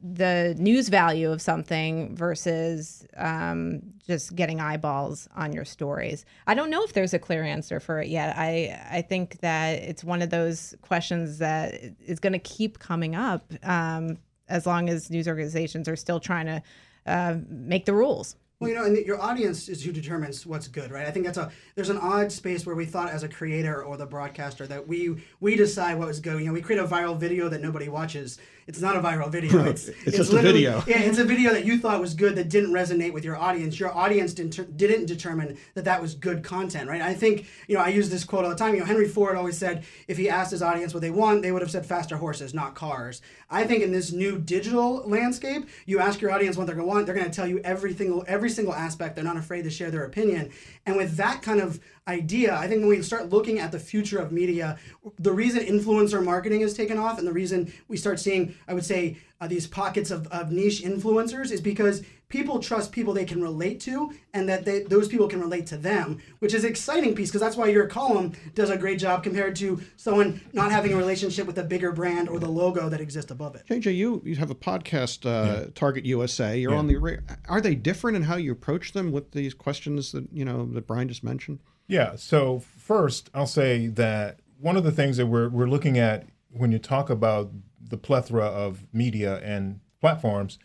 the 0.03 0.53
news 0.57 0.89
value 0.89 1.31
of 1.31 1.41
something 1.41 2.13
versus 2.15 3.07
um, 3.15 3.81
just 4.05 4.35
getting 4.35 4.59
eyeballs 4.59 5.29
on 5.33 5.53
your 5.53 5.63
stories. 5.63 6.25
I 6.45 6.55
don't 6.55 6.69
know 6.69 6.83
if 6.83 6.91
there's 6.91 7.13
a 7.13 7.19
clear 7.19 7.43
answer 7.43 7.79
for 7.79 8.01
it 8.01 8.09
yet. 8.09 8.35
I 8.37 8.79
I 8.91 9.01
think 9.01 9.39
that 9.39 9.81
it's 9.81 10.03
one 10.03 10.21
of 10.21 10.29
those 10.29 10.75
questions 10.81 11.37
that 11.37 11.75
is 12.05 12.19
going 12.19 12.33
to 12.33 12.39
keep 12.39 12.79
coming 12.79 13.15
up 13.15 13.53
um, 13.63 14.17
as 14.49 14.65
long 14.65 14.89
as 14.89 15.09
news 15.09 15.27
organizations 15.27 15.87
are 15.87 15.95
still 15.95 16.19
trying 16.19 16.47
to 16.47 16.61
uh, 17.05 17.37
make 17.47 17.85
the 17.85 17.93
rules. 17.93 18.35
Well, 18.63 18.71
you 18.71 18.77
know, 18.77 18.85
and 18.85 19.05
your 19.05 19.21
audience 19.21 19.67
is 19.67 19.83
who 19.83 19.91
determines 19.91 20.45
what's 20.45 20.69
good, 20.69 20.89
right? 20.89 21.05
I 21.05 21.11
think 21.11 21.25
that's 21.25 21.37
a 21.37 21.51
there's 21.75 21.89
an 21.89 21.97
odd 21.97 22.31
space 22.31 22.65
where 22.65 22.75
we 22.75 22.85
thought 22.85 23.09
as 23.09 23.23
a 23.23 23.27
creator 23.27 23.83
or 23.83 23.97
the 23.97 24.05
broadcaster 24.05 24.65
that 24.67 24.87
we 24.87 25.17
we 25.41 25.57
decide 25.57 25.99
what 25.99 26.07
was 26.07 26.21
good. 26.21 26.39
You 26.39 26.47
know, 26.47 26.53
we 26.53 26.61
create 26.61 26.81
a 26.81 26.87
viral 26.87 27.17
video 27.17 27.49
that 27.49 27.61
nobody 27.61 27.89
watches. 27.89 28.39
It's 28.65 28.79
not 28.79 28.95
a 28.95 29.01
viral 29.01 29.29
video. 29.29 29.65
It's, 29.65 29.89
it's, 29.89 30.07
it's 30.07 30.17
just 30.17 30.31
a 30.31 30.41
video. 30.41 30.81
Yeah, 30.87 30.99
it's 30.99 31.17
a 31.17 31.25
video 31.25 31.51
that 31.51 31.65
you 31.65 31.77
thought 31.77 31.99
was 31.99 32.13
good 32.13 32.35
that 32.37 32.47
didn't 32.47 32.71
resonate 32.71 33.11
with 33.11 33.25
your 33.25 33.35
audience. 33.35 33.77
Your 33.77 33.93
audience 33.93 34.33
didn't 34.33 34.77
didn't 34.77 35.07
determine 35.07 35.57
that 35.73 35.83
that 35.83 36.01
was 36.01 36.15
good 36.15 36.43
content, 36.43 36.89
right? 36.89 37.01
I 37.01 37.13
think 37.13 37.45
you 37.67 37.75
know 37.75 37.81
I 37.81 37.89
use 37.89 38.09
this 38.09 38.23
quote 38.23 38.45
all 38.45 38.49
the 38.49 38.55
time. 38.55 38.75
You 38.75 38.79
know, 38.79 38.85
Henry 38.85 39.09
Ford 39.09 39.35
always 39.35 39.57
said 39.57 39.83
if 40.07 40.17
he 40.17 40.29
asked 40.29 40.51
his 40.51 40.61
audience 40.61 40.93
what 40.93 41.01
they 41.01 41.11
want, 41.11 41.41
they 41.41 41.51
would 41.51 41.61
have 41.61 41.71
said 41.71 41.85
faster 41.85 42.15
horses, 42.15 42.53
not 42.53 42.75
cars. 42.75 43.21
I 43.49 43.65
think 43.65 43.83
in 43.83 43.91
this 43.91 44.13
new 44.13 44.39
digital 44.39 45.03
landscape, 45.07 45.67
you 45.85 45.99
ask 45.99 46.21
your 46.21 46.31
audience 46.31 46.55
what 46.55 46.65
they're 46.65 46.75
going 46.75 46.87
to 46.87 46.93
want, 46.93 47.05
they're 47.05 47.15
going 47.15 47.29
to 47.29 47.35
tell 47.35 47.47
you 47.47 47.59
everything, 47.59 48.23
every 48.27 48.49
single 48.53 48.73
aspect. 48.73 49.15
They're 49.15 49.23
not 49.23 49.37
afraid 49.37 49.63
to 49.63 49.69
share 49.69 49.91
their 49.91 50.05
opinion. 50.05 50.51
And 50.85 50.95
with 50.95 51.17
that 51.17 51.41
kind 51.41 51.59
of 51.59 51.79
idea, 52.07 52.55
I 52.55 52.67
think 52.67 52.81
when 52.81 52.89
we 52.89 53.01
start 53.01 53.29
looking 53.29 53.59
at 53.59 53.71
the 53.71 53.79
future 53.79 54.19
of 54.19 54.31
media, 54.31 54.77
the 55.19 55.33
reason 55.33 55.65
influencer 55.65 56.23
marketing 56.23 56.61
has 56.61 56.73
taken 56.73 56.97
off 56.97 57.17
and 57.17 57.27
the 57.27 57.33
reason 57.33 57.73
we 57.87 57.97
start 57.97 58.19
seeing, 58.19 58.55
I 58.67 58.73
would 58.73 58.85
say, 58.85 59.17
uh, 59.41 59.47
these 59.47 59.67
pockets 59.67 60.11
of, 60.11 60.27
of 60.27 60.51
niche 60.51 60.81
influencers 60.83 61.51
is 61.51 61.59
because 61.59 62.03
people 62.33 62.57
trust 62.59 62.91
people 62.91 63.13
they 63.13 63.25
can 63.25 63.43
relate 63.43 63.79
to 63.79 64.11
and 64.33 64.49
that 64.49 64.65
they, 64.65 64.81
those 64.81 65.07
people 65.07 65.27
can 65.27 65.39
relate 65.39 65.67
to 65.67 65.77
them, 65.77 66.17
which 66.39 66.51
is 66.51 66.63
exciting 66.63 67.13
piece 67.13 67.29
because 67.29 67.39
that's 67.39 67.55
why 67.55 67.67
your 67.67 67.85
column 67.85 68.33
does 68.55 68.71
a 68.71 68.77
great 68.77 68.97
job 68.97 69.21
compared 69.21 69.55
to 69.55 69.79
someone 69.97 70.41
not 70.51 70.71
having 70.71 70.91
a 70.93 70.97
relationship 70.97 71.45
with 71.45 71.59
a 71.59 71.63
bigger 71.63 71.91
brand 71.91 72.27
or 72.27 72.39
the 72.39 72.49
logo 72.49 72.89
that 72.89 72.99
exists 72.99 73.29
above 73.29 73.55
it. 73.55 73.61
JJ, 73.69 73.95
you, 73.95 74.19
you 74.25 74.35
have 74.37 74.49
a 74.49 74.55
podcast, 74.55 75.27
uh, 75.27 75.61
yeah. 75.61 75.65
Target 75.75 76.05
USA. 76.05 76.57
You're 76.57 76.71
yeah. 76.71 76.79
on 76.79 76.87
the. 76.87 77.19
Are 77.47 77.61
they 77.61 77.75
different 77.75 78.17
in 78.17 78.23
how 78.23 78.37
you 78.37 78.51
approach 78.51 78.93
them 78.93 79.11
with 79.11 79.31
these 79.33 79.53
questions 79.53 80.11
that 80.13 80.27
you 80.33 80.43
know 80.43 80.65
that 80.73 80.87
Brian 80.87 81.07
just 81.07 81.23
mentioned? 81.23 81.59
Yeah. 81.87 82.15
So 82.15 82.59
first, 82.59 83.29
I'll 83.35 83.45
say 83.45 83.87
that 83.87 84.39
one 84.59 84.75
of 84.75 84.83
the 84.83 84.91
things 84.91 85.17
that 85.17 85.27
we're 85.27 85.49
we're 85.49 85.69
looking 85.69 85.99
at 85.99 86.25
when 86.49 86.71
you 86.71 86.79
talk 86.79 87.11
about 87.11 87.51
the 87.79 87.97
plethora 87.97 88.45
of 88.45 88.87
media 88.91 89.37
and 89.43 89.81
platforms 90.01 90.57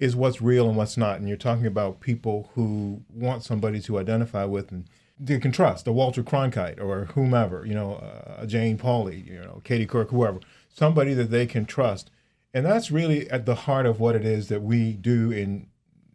is 0.00 0.16
what's 0.16 0.42
real 0.42 0.66
and 0.66 0.76
what's 0.76 0.96
not. 0.96 1.20
And 1.20 1.28
you're 1.28 1.36
talking 1.36 1.66
about 1.66 2.00
people 2.00 2.50
who 2.54 3.02
want 3.14 3.44
somebody 3.44 3.80
to 3.82 3.98
identify 3.98 4.44
with 4.44 4.72
and 4.72 4.88
they 5.22 5.38
can 5.38 5.52
trust, 5.52 5.86
a 5.86 5.92
Walter 5.92 6.22
Cronkite 6.22 6.80
or 6.80 7.04
whomever, 7.14 7.66
you 7.66 7.74
know, 7.74 8.02
a 8.38 8.46
Jane 8.46 8.78
Pauley, 8.78 9.26
you 9.26 9.38
know, 9.38 9.60
Katie 9.62 9.86
Couric, 9.86 10.08
whoever, 10.08 10.40
somebody 10.70 11.12
that 11.12 11.30
they 11.30 11.46
can 11.46 11.66
trust. 11.66 12.10
And 12.54 12.64
that's 12.64 12.90
really 12.90 13.30
at 13.30 13.44
the 13.44 13.54
heart 13.54 13.84
of 13.84 14.00
what 14.00 14.16
it 14.16 14.24
is 14.24 14.48
that 14.48 14.62
we 14.62 14.94
do 14.94 15.30
in 15.30 15.66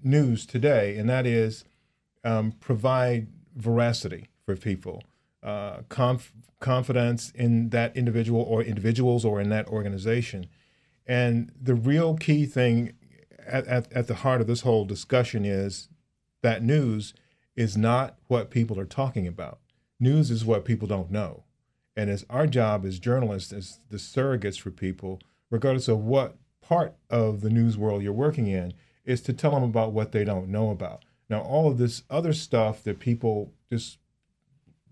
news 0.03 0.45
today, 0.45 0.97
and 0.97 1.07
that 1.07 1.25
is 1.27 1.65
um, 2.23 2.53
provide 2.59 3.27
veracity 3.55 4.29
for 4.43 4.55
people, 4.55 5.03
uh, 5.43 5.77
conf- 5.87 6.33
confidence 6.59 7.31
in 7.35 7.69
that 7.69 7.95
individual 7.95 8.41
or 8.41 8.63
individuals 8.63 9.23
or 9.23 9.39
in 9.39 9.49
that 9.49 9.67
organization. 9.67 10.47
And 11.05 11.51
the 11.61 11.75
real 11.75 12.15
key 12.15 12.47
thing 12.47 12.93
at, 13.47 13.67
at, 13.67 13.91
at 13.93 14.07
the 14.07 14.15
heart 14.15 14.41
of 14.41 14.47
this 14.47 14.61
whole 14.61 14.85
discussion 14.85 15.45
is 15.45 15.89
that 16.41 16.63
news 16.63 17.13
is 17.55 17.77
not 17.77 18.17
what 18.27 18.49
people 18.49 18.79
are 18.79 18.85
talking 18.85 19.27
about. 19.27 19.59
News 19.99 20.29
is 20.29 20.45
what 20.45 20.65
people 20.65 20.87
don't 20.87 21.11
know. 21.11 21.43
And 21.95 22.09
it's 22.09 22.25
our 22.29 22.45
job 22.47 22.85
as 22.85 22.99
journalists, 22.99 23.53
as 23.53 23.79
the 23.89 23.97
surrogates 23.97 24.59
for 24.59 24.71
people, 24.71 25.21
regardless 25.49 25.87
of 25.87 25.99
what 25.99 26.37
part 26.61 26.95
of 27.09 27.41
the 27.41 27.49
news 27.49 27.77
world 27.77 28.03
you're 28.03 28.11
working 28.11 28.47
in, 28.47 28.73
is 29.05 29.21
to 29.21 29.33
tell 29.33 29.51
them 29.51 29.63
about 29.63 29.93
what 29.93 30.11
they 30.11 30.25
don't 30.25 30.49
know 30.49 30.71
about. 30.71 31.05
Now, 31.29 31.41
all 31.41 31.69
of 31.69 31.77
this 31.77 32.03
other 32.09 32.33
stuff 32.33 32.83
that 32.83 32.99
people 32.99 33.53
just 33.71 33.97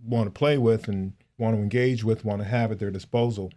want 0.04 0.28
to 0.28 0.32
play 0.32 0.58
with 0.58 0.88
and 0.88 1.14
want 1.38 1.56
to 1.56 1.62
engage 1.62 2.04
with, 2.04 2.26
want 2.26 2.42
to 2.42 2.48
have 2.48 2.72
at 2.72 2.80
their 2.80 2.92
disposal, 2.92 3.52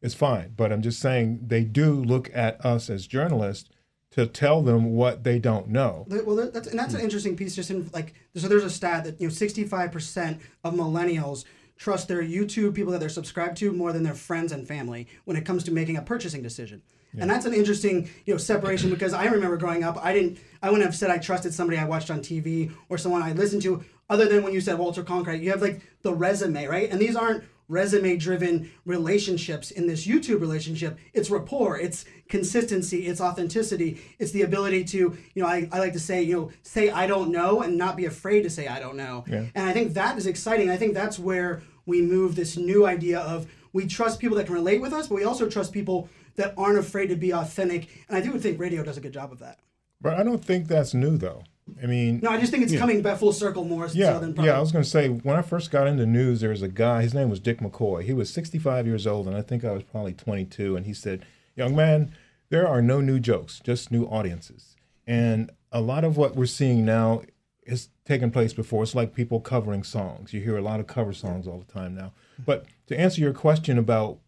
is 0.00 0.14
fine. 0.14 0.52
But 0.56 0.72
I'm 0.72 0.82
just 0.82 1.00
saying 1.00 1.40
they 1.46 1.64
do 1.64 1.92
look 1.92 2.30
at 2.34 2.64
us 2.64 2.88
as 2.90 3.06
journalists 3.06 3.70
to 4.12 4.26
tell 4.26 4.62
them 4.62 4.94
what 4.94 5.24
they 5.24 5.38
don't 5.38 5.68
know. 5.68 6.06
Well, 6.08 6.50
that's 6.50 6.68
and 6.68 6.78
that's 6.78 6.94
an 6.94 7.00
hmm. 7.00 7.04
interesting 7.04 7.36
piece. 7.36 7.54
Just 7.54 7.70
in 7.70 7.90
like, 7.92 8.14
so 8.34 8.48
there's 8.48 8.64
a 8.64 8.70
stat 8.70 9.04
that 9.04 9.20
you 9.20 9.28
know, 9.28 9.32
65 9.32 9.92
percent 9.92 10.40
of 10.64 10.74
millennials 10.74 11.44
trust 11.76 12.08
their 12.08 12.22
YouTube 12.22 12.74
people 12.74 12.92
that 12.92 13.00
they're 13.00 13.08
subscribed 13.08 13.56
to 13.56 13.72
more 13.72 13.92
than 13.92 14.02
their 14.04 14.14
friends 14.14 14.52
and 14.52 14.68
family 14.68 15.08
when 15.24 15.36
it 15.36 15.44
comes 15.44 15.64
to 15.64 15.72
making 15.72 15.96
a 15.96 16.02
purchasing 16.02 16.42
decision. 16.42 16.80
Yeah. 17.12 17.22
And 17.22 17.30
that's 17.30 17.44
an 17.44 17.54
interesting, 17.54 18.08
you 18.24 18.34
know, 18.34 18.38
separation 18.38 18.90
because 18.94 19.12
I 19.12 19.24
remember 19.26 19.56
growing 19.56 19.82
up, 19.82 19.98
I 20.02 20.12
didn't, 20.12 20.38
I 20.62 20.70
wouldn't 20.70 20.86
have 20.86 20.94
said 20.94 21.10
I 21.10 21.18
trusted 21.18 21.52
somebody 21.52 21.78
I 21.78 21.84
watched 21.84 22.10
on 22.10 22.20
TV 22.20 22.72
or 22.88 22.98
someone 22.98 23.22
I 23.22 23.32
listened 23.32 23.62
to, 23.62 23.84
other 24.08 24.26
than 24.26 24.42
when 24.42 24.52
you 24.52 24.60
said 24.60 24.78
Walter 24.78 25.02
Cronkite. 25.02 25.42
You 25.42 25.50
have 25.50 25.62
like 25.62 25.80
the 26.02 26.14
resume, 26.14 26.66
right? 26.66 26.90
And 26.90 27.00
these 27.00 27.16
aren't 27.16 27.44
resume 27.72 28.16
driven 28.16 28.70
relationships 28.84 29.70
in 29.70 29.86
this 29.86 30.06
YouTube 30.06 30.40
relationship. 30.40 30.98
It's 31.14 31.30
rapport, 31.30 31.78
it's 31.78 32.04
consistency, 32.28 33.06
it's 33.06 33.20
authenticity, 33.20 34.00
it's 34.18 34.30
the 34.30 34.42
ability 34.42 34.84
to, 34.84 34.98
you 34.98 35.42
know, 35.42 35.46
I, 35.46 35.68
I 35.72 35.78
like 35.78 35.94
to 35.94 36.00
say, 36.00 36.22
you 36.22 36.34
know, 36.34 36.50
say 36.62 36.90
I 36.90 37.06
don't 37.06 37.32
know 37.32 37.62
and 37.62 37.76
not 37.76 37.96
be 37.96 38.04
afraid 38.04 38.42
to 38.42 38.50
say 38.50 38.68
I 38.68 38.78
don't 38.78 38.96
know. 38.96 39.24
Yeah. 39.26 39.46
And 39.54 39.68
I 39.68 39.72
think 39.72 39.94
that 39.94 40.18
is 40.18 40.26
exciting. 40.26 40.70
I 40.70 40.76
think 40.76 40.94
that's 40.94 41.18
where 41.18 41.62
we 41.86 42.02
move 42.02 42.36
this 42.36 42.56
new 42.56 42.86
idea 42.86 43.20
of 43.20 43.46
we 43.72 43.86
trust 43.86 44.20
people 44.20 44.36
that 44.36 44.46
can 44.46 44.54
relate 44.54 44.80
with 44.80 44.92
us, 44.92 45.08
but 45.08 45.14
we 45.14 45.24
also 45.24 45.48
trust 45.48 45.72
people 45.72 46.08
that 46.36 46.54
aren't 46.56 46.78
afraid 46.78 47.08
to 47.08 47.16
be 47.16 47.32
authentic. 47.32 47.88
And 48.08 48.16
I 48.16 48.20
do 48.20 48.38
think 48.38 48.60
radio 48.60 48.84
does 48.84 48.98
a 48.98 49.00
good 49.00 49.12
job 49.12 49.32
of 49.32 49.38
that. 49.40 49.60
But 50.00 50.18
I 50.18 50.22
don't 50.22 50.44
think 50.44 50.68
that's 50.68 50.94
new 50.94 51.16
though. 51.16 51.44
I 51.82 51.86
mean, 51.86 52.20
no, 52.22 52.30
I 52.30 52.38
just 52.38 52.50
think 52.50 52.64
it's 52.64 52.72
yeah. 52.72 52.80
coming 52.80 53.02
back 53.02 53.18
full 53.18 53.32
circle 53.32 53.64
more. 53.64 53.88
Yeah, 53.92 54.20
yeah. 54.38 54.56
I 54.56 54.60
was 54.60 54.72
going 54.72 54.84
to 54.84 54.90
say 54.90 55.08
when 55.08 55.36
I 55.36 55.42
first 55.42 55.70
got 55.70 55.86
into 55.86 56.06
news, 56.06 56.40
there 56.40 56.50
was 56.50 56.62
a 56.62 56.68
guy. 56.68 57.02
His 57.02 57.14
name 57.14 57.30
was 57.30 57.40
Dick 57.40 57.60
McCoy. 57.60 58.04
He 58.04 58.12
was 58.12 58.32
65 58.32 58.86
years 58.86 59.06
old, 59.06 59.26
and 59.26 59.36
I 59.36 59.42
think 59.42 59.64
I 59.64 59.72
was 59.72 59.82
probably 59.82 60.14
22. 60.14 60.76
And 60.76 60.86
he 60.86 60.94
said, 60.94 61.24
"Young 61.56 61.76
man, 61.76 62.14
there 62.48 62.66
are 62.66 62.82
no 62.82 63.00
new 63.00 63.18
jokes, 63.20 63.60
just 63.62 63.90
new 63.90 64.04
audiences." 64.04 64.76
And 65.06 65.50
a 65.70 65.80
lot 65.80 66.04
of 66.04 66.16
what 66.16 66.36
we're 66.36 66.46
seeing 66.46 66.84
now 66.84 67.22
has 67.66 67.88
taken 68.04 68.30
place 68.30 68.52
before. 68.52 68.82
It's 68.82 68.94
like 68.94 69.14
people 69.14 69.40
covering 69.40 69.82
songs. 69.82 70.32
You 70.32 70.40
hear 70.40 70.56
a 70.56 70.62
lot 70.62 70.80
of 70.80 70.86
cover 70.86 71.12
songs 71.12 71.46
all 71.46 71.58
the 71.58 71.72
time 71.72 71.94
now. 71.94 72.12
But 72.44 72.66
to 72.88 72.98
answer 72.98 73.20
your 73.20 73.32
question 73.32 73.78
about 73.78 74.18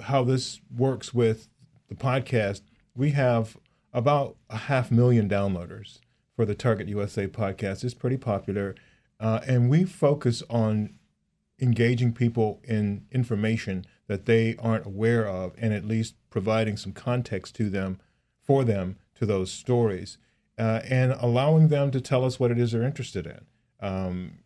how 0.00 0.24
this 0.24 0.60
works 0.74 1.12
with 1.12 1.48
the 1.88 1.94
podcast, 1.94 2.62
we 2.94 3.10
have 3.10 3.56
about 3.92 4.36
a 4.50 4.56
half 4.56 4.90
million 4.90 5.28
downloaders 5.28 5.98
for 6.38 6.46
the 6.46 6.54
Target 6.54 6.86
USA 6.86 7.26
podcast. 7.26 7.82
It's 7.82 7.94
pretty 7.94 8.16
popular. 8.16 8.76
Uh, 9.18 9.40
and 9.48 9.68
we 9.68 9.82
focus 9.82 10.40
on 10.48 10.94
engaging 11.60 12.12
people 12.12 12.60
in 12.62 13.06
information 13.10 13.84
that 14.06 14.26
they 14.26 14.54
aren't 14.60 14.86
aware 14.86 15.26
of 15.26 15.52
and 15.58 15.74
at 15.74 15.84
least 15.84 16.14
providing 16.30 16.76
some 16.76 16.92
context 16.92 17.56
to 17.56 17.68
them 17.68 17.98
for 18.40 18.62
them 18.62 18.98
to 19.16 19.26
those 19.26 19.50
stories 19.50 20.16
uh, 20.56 20.78
and 20.88 21.10
allowing 21.18 21.66
them 21.66 21.90
to 21.90 22.00
tell 22.00 22.24
us 22.24 22.38
what 22.38 22.52
it 22.52 22.58
is 22.60 22.70
they're 22.70 22.84
interested 22.84 23.26
in 23.26 23.40
um, 23.80 24.38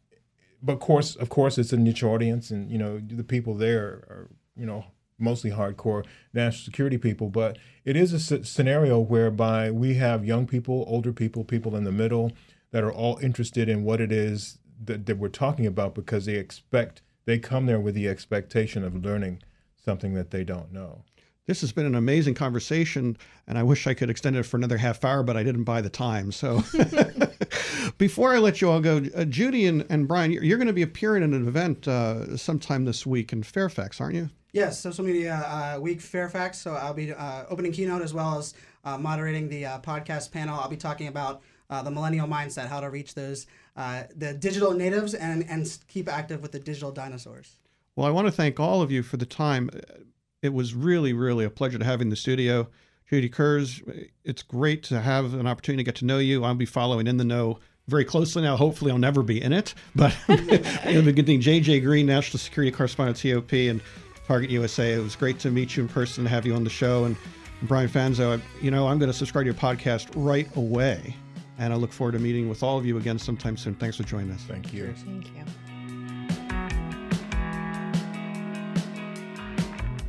but 0.62 0.72
of 0.72 0.80
course 0.80 1.14
of 1.16 1.28
course 1.28 1.58
it's 1.58 1.74
a 1.74 1.76
niche 1.76 2.02
audience 2.02 2.50
and 2.50 2.70
you 2.70 2.78
know 2.78 2.98
the 3.00 3.22
people 3.22 3.52
there 3.52 3.84
are 4.08 4.30
you 4.56 4.64
know 4.64 4.86
mostly 5.22 5.50
hardcore 5.50 6.04
national 6.34 6.64
security 6.64 6.98
people. 6.98 7.28
But 7.28 7.58
it 7.84 7.96
is 7.96 8.12
a 8.12 8.44
scenario 8.44 8.98
whereby 8.98 9.70
we 9.70 9.94
have 9.94 10.24
young 10.24 10.46
people, 10.46 10.84
older 10.86 11.12
people, 11.12 11.44
people 11.44 11.76
in 11.76 11.84
the 11.84 11.92
middle 11.92 12.32
that 12.72 12.84
are 12.84 12.92
all 12.92 13.18
interested 13.18 13.68
in 13.68 13.84
what 13.84 14.00
it 14.00 14.12
is 14.12 14.58
that, 14.84 15.06
that 15.06 15.18
we're 15.18 15.28
talking 15.28 15.66
about 15.66 15.94
because 15.94 16.26
they 16.26 16.34
expect 16.34 17.02
they 17.24 17.38
come 17.38 17.66
there 17.66 17.80
with 17.80 17.94
the 17.94 18.08
expectation 18.08 18.82
of 18.82 19.04
learning 19.04 19.42
something 19.76 20.14
that 20.14 20.30
they 20.30 20.44
don't 20.44 20.72
know. 20.72 21.04
This 21.46 21.60
has 21.62 21.72
been 21.72 21.86
an 21.86 21.96
amazing 21.96 22.34
conversation, 22.34 23.16
and 23.48 23.58
I 23.58 23.64
wish 23.64 23.86
I 23.86 23.94
could 23.94 24.10
extend 24.10 24.36
it 24.36 24.44
for 24.44 24.56
another 24.56 24.76
half 24.76 25.04
hour, 25.04 25.24
but 25.24 25.36
I 25.36 25.42
didn't 25.42 25.64
buy 25.64 25.80
the 25.80 25.90
time. 25.90 26.30
So, 26.30 26.62
before 27.98 28.32
I 28.32 28.38
let 28.38 28.60
you 28.60 28.70
all 28.70 28.80
go, 28.80 29.02
uh, 29.16 29.24
Judy 29.24 29.66
and, 29.66 29.84
and 29.90 30.06
Brian, 30.06 30.30
you're, 30.30 30.44
you're, 30.44 30.58
going 30.58 30.68
to 30.68 30.72
be 30.72 30.82
appearing 30.82 31.24
at 31.24 31.30
an 31.30 31.48
event 31.48 31.88
uh, 31.88 32.36
sometime 32.36 32.84
this 32.84 33.04
week 33.04 33.32
in 33.32 33.42
Fairfax, 33.42 34.00
aren't 34.00 34.14
you? 34.14 34.30
Yes, 34.52 34.78
Social 34.78 35.04
Media 35.04 35.34
uh, 35.34 35.80
Week 35.80 36.00
Fairfax. 36.00 36.58
So, 36.58 36.74
I'll 36.74 36.92
be 36.92 37.12
uh, 37.12 37.44
opening 37.48 37.72
keynote 37.72 38.02
as 38.02 38.12
well 38.12 38.38
as 38.38 38.54
uh, 38.84 38.98
moderating 38.98 39.48
the 39.48 39.64
uh, 39.64 39.78
podcast 39.80 40.30
panel. 40.30 40.58
I'll 40.58 40.68
be 40.68 40.76
talking 40.76 41.08
about 41.08 41.42
the 41.70 41.90
millennial 41.90 42.28
mindset, 42.28 42.68
how 42.68 42.80
to 42.80 42.90
reach 42.90 43.14
those 43.14 43.46
the 43.74 44.36
digital 44.38 44.72
natives, 44.72 45.14
and 45.14 45.46
and 45.48 45.78
keep 45.88 46.06
active 46.06 46.42
with 46.42 46.52
the 46.52 46.58
digital 46.58 46.92
dinosaurs. 46.92 47.56
Well, 47.96 48.06
I 48.06 48.10
want 48.10 48.26
to 48.26 48.32
thank 48.32 48.60
all 48.60 48.82
of 48.82 48.90
you 48.90 49.02
for 49.02 49.16
the 49.16 49.24
time 49.24 49.70
it 50.42 50.52
was 50.52 50.74
really, 50.74 51.12
really 51.12 51.44
a 51.44 51.50
pleasure 51.50 51.78
to 51.78 51.84
have 51.84 52.00
in 52.02 52.10
the 52.10 52.16
studio. 52.16 52.68
Judy 53.08 53.28
Kurtz, 53.28 53.80
it's 54.24 54.42
great 54.42 54.82
to 54.84 55.00
have 55.00 55.34
an 55.34 55.46
opportunity 55.46 55.82
to 55.82 55.86
get 55.86 55.96
to 55.96 56.04
know 56.04 56.18
you. 56.18 56.44
I'll 56.44 56.54
be 56.54 56.66
following 56.66 57.06
In 57.06 57.16
the 57.16 57.24
Know 57.24 57.58
very 57.86 58.04
closely 58.04 58.42
now. 58.42 58.56
Hopefully, 58.56 58.90
I'll 58.90 58.98
never 58.98 59.22
be 59.22 59.40
in 59.40 59.52
it, 59.52 59.74
but 59.94 60.16
it'll 60.28 61.02
be 61.02 61.12
good 61.12 61.26
thing. 61.26 61.40
JJ 61.40 61.82
Green, 61.82 62.06
National 62.06 62.38
Security 62.38 62.70
Correspondent, 62.70 63.18
TOP, 63.18 63.52
and 63.52 63.80
Target 64.32 64.48
USA. 64.48 64.94
It 64.94 65.02
was 65.02 65.14
great 65.14 65.38
to 65.40 65.50
meet 65.50 65.76
you 65.76 65.82
in 65.82 65.90
person 65.90 66.22
and 66.22 66.28
have 66.30 66.46
you 66.46 66.54
on 66.54 66.64
the 66.64 66.70
show. 66.70 67.04
And 67.04 67.18
Brian 67.64 67.86
Fanzo, 67.86 68.40
you 68.62 68.70
know, 68.70 68.88
I'm 68.88 68.98
going 68.98 69.10
to 69.10 69.16
subscribe 69.16 69.42
to 69.42 69.44
your 69.44 69.54
podcast 69.54 70.08
right 70.14 70.48
away. 70.56 71.14
And 71.58 71.70
I 71.70 71.76
look 71.76 71.92
forward 71.92 72.12
to 72.12 72.18
meeting 72.18 72.48
with 72.48 72.62
all 72.62 72.78
of 72.78 72.86
you 72.86 72.96
again 72.96 73.18
sometime 73.18 73.58
soon. 73.58 73.74
Thanks 73.74 73.98
for 73.98 74.04
joining 74.04 74.30
us. 74.30 74.40
Thank 74.44 74.72
you. 74.72 74.94
Thank 74.94 75.26
you. 75.26 75.44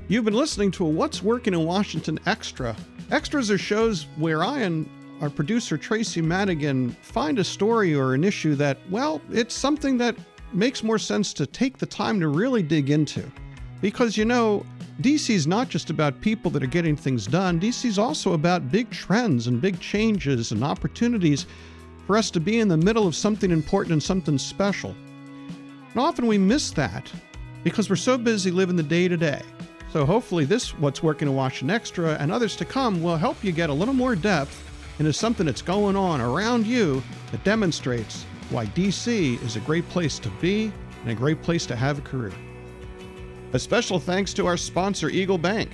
You've 0.07 0.23
been 0.23 0.35
listening 0.35 0.71
to 0.71 0.85
a 0.85 0.89
What's 0.89 1.21
Working 1.21 1.53
in 1.53 1.65
Washington 1.65 2.17
Extra. 2.25 2.77
Extras 3.11 3.51
are 3.51 3.57
shows 3.57 4.07
where 4.15 4.41
I 4.41 4.59
and 4.59 4.89
our 5.19 5.29
producer 5.29 5.77
Tracy 5.77 6.21
Madigan 6.21 6.91
find 7.01 7.39
a 7.39 7.43
story 7.43 7.93
or 7.93 8.13
an 8.13 8.23
issue 8.23 8.55
that, 8.55 8.77
well, 8.89 9.19
it's 9.33 9.53
something 9.53 9.97
that 9.97 10.15
makes 10.53 10.81
more 10.81 10.97
sense 10.97 11.33
to 11.33 11.45
take 11.45 11.77
the 11.77 11.85
time 11.85 12.21
to 12.21 12.29
really 12.29 12.63
dig 12.63 12.89
into. 12.89 13.29
Because, 13.83 14.15
you 14.15 14.23
know, 14.23 14.65
DC 15.01 15.29
is 15.29 15.45
not 15.45 15.67
just 15.67 15.89
about 15.89 16.21
people 16.21 16.49
that 16.51 16.63
are 16.63 16.67
getting 16.67 16.95
things 16.95 17.27
done, 17.27 17.59
DC 17.59 17.83
is 17.83 17.99
also 17.99 18.31
about 18.31 18.71
big 18.71 18.89
trends 18.91 19.47
and 19.47 19.59
big 19.59 19.77
changes 19.81 20.53
and 20.53 20.63
opportunities 20.63 21.47
for 22.07 22.15
us 22.15 22.31
to 22.31 22.39
be 22.39 22.61
in 22.61 22.69
the 22.69 22.77
middle 22.77 23.05
of 23.05 23.13
something 23.13 23.51
important 23.51 23.91
and 23.91 24.01
something 24.01 24.37
special. 24.37 24.95
And 25.91 25.99
often 25.99 26.27
we 26.27 26.37
miss 26.37 26.71
that 26.71 27.11
because 27.65 27.89
we're 27.89 27.97
so 27.97 28.17
busy 28.17 28.51
living 28.51 28.77
the 28.77 28.83
day 28.83 29.09
to 29.09 29.17
day. 29.17 29.41
So 29.91 30.05
hopefully 30.05 30.45
this 30.45 30.73
What's 30.79 31.03
Working 31.03 31.27
in 31.27 31.35
Washington 31.35 31.75
Extra 31.75 32.13
and 32.21 32.31
others 32.31 32.55
to 32.55 32.65
come 32.65 33.03
will 33.03 33.17
help 33.17 33.43
you 33.43 33.51
get 33.51 33.69
a 33.69 33.73
little 33.73 33.93
more 33.93 34.15
depth 34.15 34.63
into 34.97 35.11
something 35.11 35.45
that's 35.45 35.61
going 35.61 35.97
on 35.97 36.21
around 36.21 36.65
you 36.65 37.03
that 37.31 37.43
demonstrates 37.43 38.23
why 38.49 38.65
DC 38.67 39.43
is 39.43 39.57
a 39.57 39.59
great 39.59 39.87
place 39.89 40.19
to 40.19 40.29
be 40.39 40.71
and 41.01 41.11
a 41.11 41.15
great 41.15 41.41
place 41.41 41.65
to 41.65 41.75
have 41.75 41.97
a 41.97 42.01
career. 42.01 42.31
A 43.53 43.59
special 43.59 43.99
thanks 43.99 44.33
to 44.33 44.47
our 44.47 44.57
sponsor, 44.57 45.11
Eagle 45.11 45.37
Bank. 45.37 45.69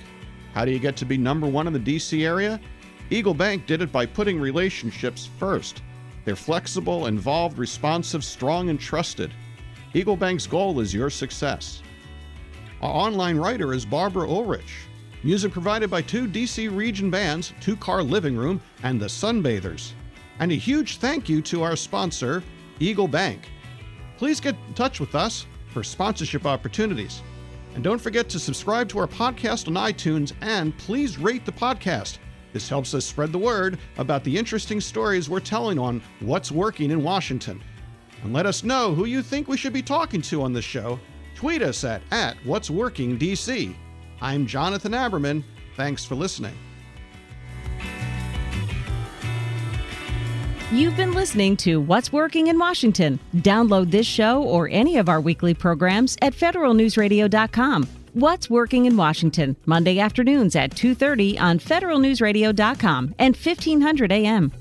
How 0.52 0.66
do 0.66 0.70
you 0.70 0.78
get 0.78 0.96
to 0.96 1.06
be 1.06 1.16
number 1.16 1.46
one 1.46 1.66
in 1.66 1.72
the 1.72 1.80
DC 1.80 2.26
area? 2.26 2.60
Eagle 3.08 3.32
Bank 3.32 3.64
did 3.64 3.80
it 3.80 3.90
by 3.90 4.04
putting 4.04 4.38
relationships 4.38 5.30
first. 5.38 5.80
They're 6.26 6.36
flexible, 6.36 7.06
involved, 7.06 7.56
responsive, 7.56 8.22
strong, 8.22 8.68
and 8.68 8.78
trusted. 8.78 9.32
Eagle 9.94 10.16
Bank's 10.16 10.46
goal 10.46 10.78
is 10.80 10.92
your 10.92 11.08
success. 11.08 11.82
Our 12.82 12.92
online 12.92 13.38
writer 13.38 13.72
is 13.72 13.86
Barbara 13.86 14.28
Ulrich. 14.28 14.82
Music 15.22 15.50
provided 15.50 15.88
by 15.88 16.02
two 16.02 16.28
DC 16.28 16.76
region 16.76 17.08
bands, 17.08 17.54
Two 17.62 17.76
Car 17.76 18.02
Living 18.02 18.36
Room 18.36 18.60
and 18.82 19.00
The 19.00 19.06
Sunbathers. 19.06 19.92
And 20.38 20.52
a 20.52 20.54
huge 20.54 20.98
thank 20.98 21.30
you 21.30 21.40
to 21.42 21.62
our 21.62 21.76
sponsor, 21.76 22.42
Eagle 22.78 23.08
Bank. 23.08 23.48
Please 24.18 24.38
get 24.38 24.56
in 24.68 24.74
touch 24.74 25.00
with 25.00 25.14
us 25.14 25.46
for 25.72 25.82
sponsorship 25.82 26.44
opportunities. 26.44 27.22
And 27.74 27.84
don't 27.84 28.00
forget 28.00 28.28
to 28.30 28.38
subscribe 28.38 28.88
to 28.90 28.98
our 28.98 29.06
podcast 29.06 29.68
on 29.68 29.74
iTunes 29.74 30.32
and 30.40 30.76
please 30.78 31.18
rate 31.18 31.44
the 31.44 31.52
podcast. 31.52 32.18
This 32.52 32.68
helps 32.68 32.94
us 32.94 33.04
spread 33.04 33.32
the 33.32 33.38
word 33.38 33.78
about 33.98 34.24
the 34.24 34.36
interesting 34.36 34.80
stories 34.80 35.30
we're 35.30 35.40
telling 35.40 35.78
on 35.78 36.02
what's 36.20 36.50
working 36.50 36.90
in 36.90 37.02
Washington. 37.02 37.62
And 38.22 38.32
let 38.32 38.46
us 38.46 38.64
know 38.64 38.94
who 38.94 39.04
you 39.04 39.22
think 39.22 39.48
we 39.48 39.56
should 39.56 39.72
be 39.72 39.82
talking 39.82 40.20
to 40.22 40.42
on 40.42 40.52
this 40.52 40.64
show 40.64 40.98
Tweet 41.40 41.62
us 41.62 41.84
at, 41.84 42.02
at 42.10 42.36
What's 42.44 42.68
Working 42.68 43.18
DC. 43.18 43.74
I'm 44.20 44.46
Jonathan 44.46 44.92
Aberman. 44.92 45.42
Thanks 45.74 46.04
for 46.04 46.14
listening. 46.14 46.52
You've 50.72 50.96
been 50.96 51.14
listening 51.14 51.56
to 51.58 51.80
What's 51.80 52.12
Working 52.12 52.46
in 52.46 52.56
Washington. 52.56 53.18
Download 53.38 53.90
this 53.90 54.06
show 54.06 54.40
or 54.44 54.68
any 54.70 54.98
of 54.98 55.08
our 55.08 55.20
weekly 55.20 55.52
programs 55.52 56.16
at 56.22 56.32
federalnewsradio.com. 56.32 57.88
What's 58.12 58.48
Working 58.48 58.84
in 58.84 58.96
Washington, 58.96 59.56
Monday 59.66 59.98
afternoons 59.98 60.54
at 60.54 60.70
2:30 60.76 61.36
on 61.40 61.58
federalnewsradio.com 61.58 63.16
and 63.18 63.36
1500 63.36 64.12
AM. 64.12 64.52